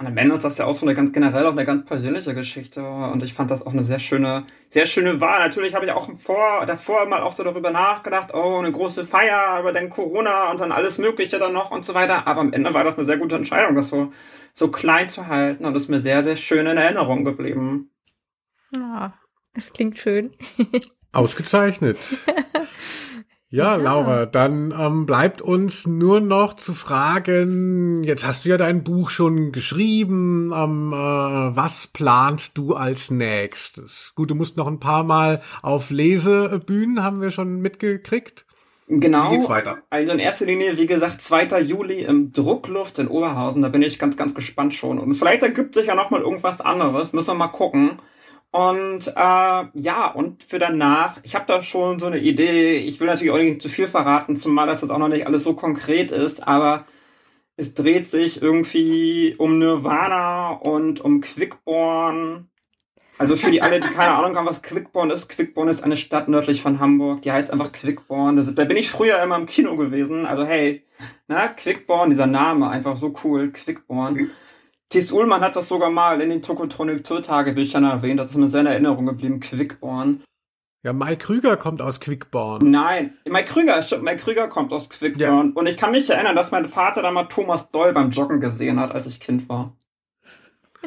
[0.00, 2.32] und am Ende ist das ja auch so eine ganz generell auch eine ganz persönliche
[2.32, 2.80] Geschichte.
[2.80, 5.40] Und ich fand das auch eine sehr schöne, sehr schöne Wahl.
[5.40, 9.40] Natürlich habe ich auch vor, davor mal auch so darüber nachgedacht, oh, eine große Feier,
[9.40, 12.28] aber dann Corona und dann alles Mögliche dann noch und so weiter.
[12.28, 14.12] Aber am Ende war das eine sehr gute Entscheidung, das so,
[14.54, 17.90] so klein zu halten und ist mir sehr, sehr schön in Erinnerung geblieben.
[18.76, 19.10] Ja,
[19.52, 20.32] es klingt schön.
[21.12, 21.98] Ausgezeichnet.
[23.50, 28.84] Ja, Laura, dann ähm, bleibt uns nur noch zu fragen, jetzt hast du ja dein
[28.84, 30.96] Buch schon geschrieben, ähm, äh,
[31.56, 34.12] was planst du als nächstes?
[34.14, 38.44] Gut, du musst noch ein paar Mal auf Lesebühnen, haben wir schon mitgekriegt.
[38.86, 39.30] Genau.
[39.30, 39.78] Wie geht's weiter?
[39.88, 41.60] Also in erster Linie, wie gesagt, 2.
[41.60, 44.98] Juli im Druckluft in Oberhausen, da bin ich ganz, ganz gespannt schon.
[44.98, 47.92] Und vielleicht ergibt sich ja noch mal irgendwas anderes, müssen wir mal gucken.
[48.50, 49.12] Und äh,
[49.74, 53.38] ja, und für danach, ich habe da schon so eine Idee, ich will natürlich auch
[53.38, 56.86] nicht zu viel verraten, zumal das jetzt auch noch nicht alles so konkret ist, aber
[57.56, 62.48] es dreht sich irgendwie um Nirvana und um Quickborn.
[63.18, 66.28] Also für die alle, die keine Ahnung haben, was Quickborn ist, Quickborn ist eine Stadt
[66.28, 68.54] nördlich von Hamburg, die heißt einfach Quickborn.
[68.54, 70.84] Da bin ich früher immer im Kino gewesen, also hey,
[71.26, 74.30] na, Quickborn, dieser Name, einfach so cool, Quickborn.
[74.90, 78.66] Thies Ullmann hat das sogar mal in den Tokotronic-Tagebüchern erwähnt, das ist mir sehr in
[78.66, 80.22] Erinnerung geblieben, Quickborn.
[80.84, 82.70] Ja, Mike Krüger kommt aus Quickborn.
[82.70, 85.48] Nein, Mike Krüger, stimmt, Mike Krüger kommt aus Quickborn.
[85.48, 85.52] Ja.
[85.54, 88.78] Und ich kann mich erinnern, dass mein Vater da mal Thomas Doll beim Joggen gesehen
[88.78, 89.76] hat, als ich Kind war.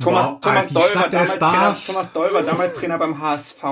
[0.00, 3.64] Thomas, wow, Thomas, Doll war damals Trainer, Thomas Doll war damals Trainer beim HSV.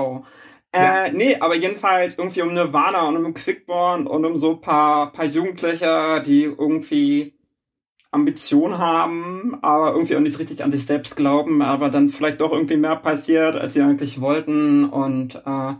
[0.71, 1.09] Äh, ja.
[1.13, 5.25] nee, aber jedenfalls irgendwie um Nirvana und um Quickborn und um so ein paar, paar
[5.25, 7.34] Jugendliche, die irgendwie
[8.15, 12.51] Ambition haben, aber irgendwie auch nicht richtig an sich selbst glauben, aber dann vielleicht doch
[12.51, 15.73] irgendwie mehr passiert, als sie eigentlich wollten und äh,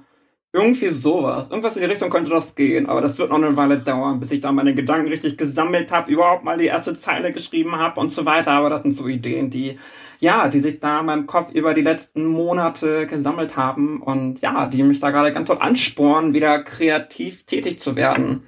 [0.56, 1.50] irgendwie sowas.
[1.50, 4.32] Irgendwas in die Richtung könnte das gehen, aber das wird noch eine Weile dauern, bis
[4.32, 8.12] ich da meine Gedanken richtig gesammelt habe, überhaupt mal die erste Zeile geschrieben habe und
[8.14, 8.52] so weiter.
[8.52, 9.78] Aber das sind so Ideen, die,
[10.20, 14.66] ja, die sich da in meinem Kopf über die letzten Monate gesammelt haben und ja,
[14.66, 18.44] die mich da gerade ganz toll anspornen, wieder kreativ tätig zu werden.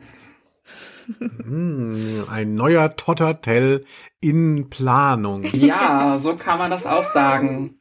[1.20, 3.86] Hm, ein neuer Tottertell
[4.20, 5.43] in Planung.
[5.53, 7.80] Ja, so kann man das auch sagen.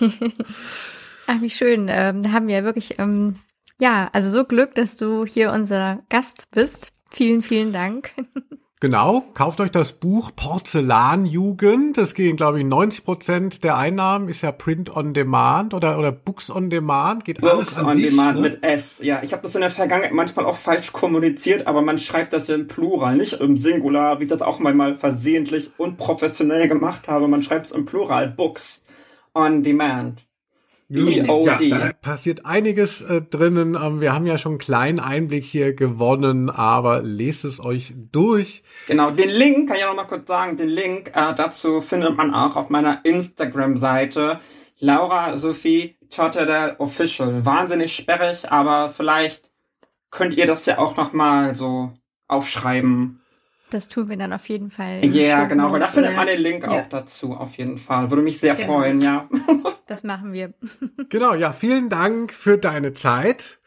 [1.26, 1.86] Ach, wie schön.
[1.88, 3.36] Ähm, da haben wir wirklich, ähm,
[3.78, 6.92] ja, also so Glück, dass du hier unser Gast bist.
[7.10, 8.12] Vielen, vielen Dank.
[8.84, 11.96] Genau, kauft euch das Buch Porzellanjugend.
[11.96, 16.12] Das gehen, glaube ich, 90 Prozent der Einnahmen ist ja Print on Demand oder, oder
[16.12, 17.24] Books on Demand.
[17.24, 18.40] Geht Books alles on dich, Demand ne?
[18.42, 18.96] mit S.
[19.00, 22.46] Ja, ich habe das in der Vergangenheit manchmal auch falsch kommuniziert, aber man schreibt das
[22.50, 27.26] im Plural, nicht im Singular, wie ich das auch mal versehentlich und professionell gemacht habe.
[27.26, 28.84] Man schreibt es im Plural, Books
[29.32, 30.26] on Demand.
[31.70, 33.74] Ja, da passiert einiges äh, drinnen.
[33.80, 38.62] Ähm, wir haben ja schon einen kleinen Einblick hier gewonnen, aber lest es euch durch.
[38.86, 42.16] Genau, den Link, kann ich ja noch mal kurz sagen, den Link äh, dazu findet
[42.16, 44.40] man auch auf meiner Instagram-Seite.
[44.78, 47.44] Laura Sophie Totterdale Official.
[47.44, 49.50] Wahnsinnig sperrig, aber vielleicht
[50.10, 51.92] könnt ihr das ja auch noch mal so
[52.28, 53.23] aufschreiben.
[53.74, 55.04] Das tun wir dann auf jeden Fall.
[55.04, 56.70] Ja, yeah, genau, weil da findet man den Link ja.
[56.70, 58.08] auch dazu, auf jeden Fall.
[58.08, 58.68] Würde mich sehr genau.
[58.68, 59.28] freuen, ja.
[59.88, 60.54] das machen wir.
[61.08, 63.58] genau, ja, vielen Dank für deine Zeit.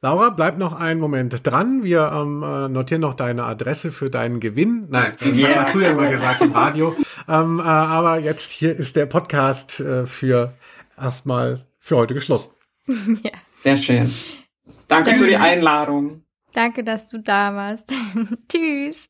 [0.00, 1.82] Laura, bleib noch einen Moment dran.
[1.82, 4.86] Wir ähm, äh, notieren noch deine Adresse für deinen Gewinn.
[4.90, 5.48] Nein, das yeah.
[5.48, 6.94] haben wir früher immer gesagt im Radio.
[7.28, 10.52] ähm, äh, aber jetzt hier ist der Podcast äh, für
[10.96, 12.52] erstmal für heute geschlossen.
[12.86, 13.32] ja.
[13.58, 14.14] Sehr schön.
[14.86, 16.22] Danke für die Einladung.
[16.52, 17.92] Danke, dass du da warst.
[18.48, 19.06] Tschüss.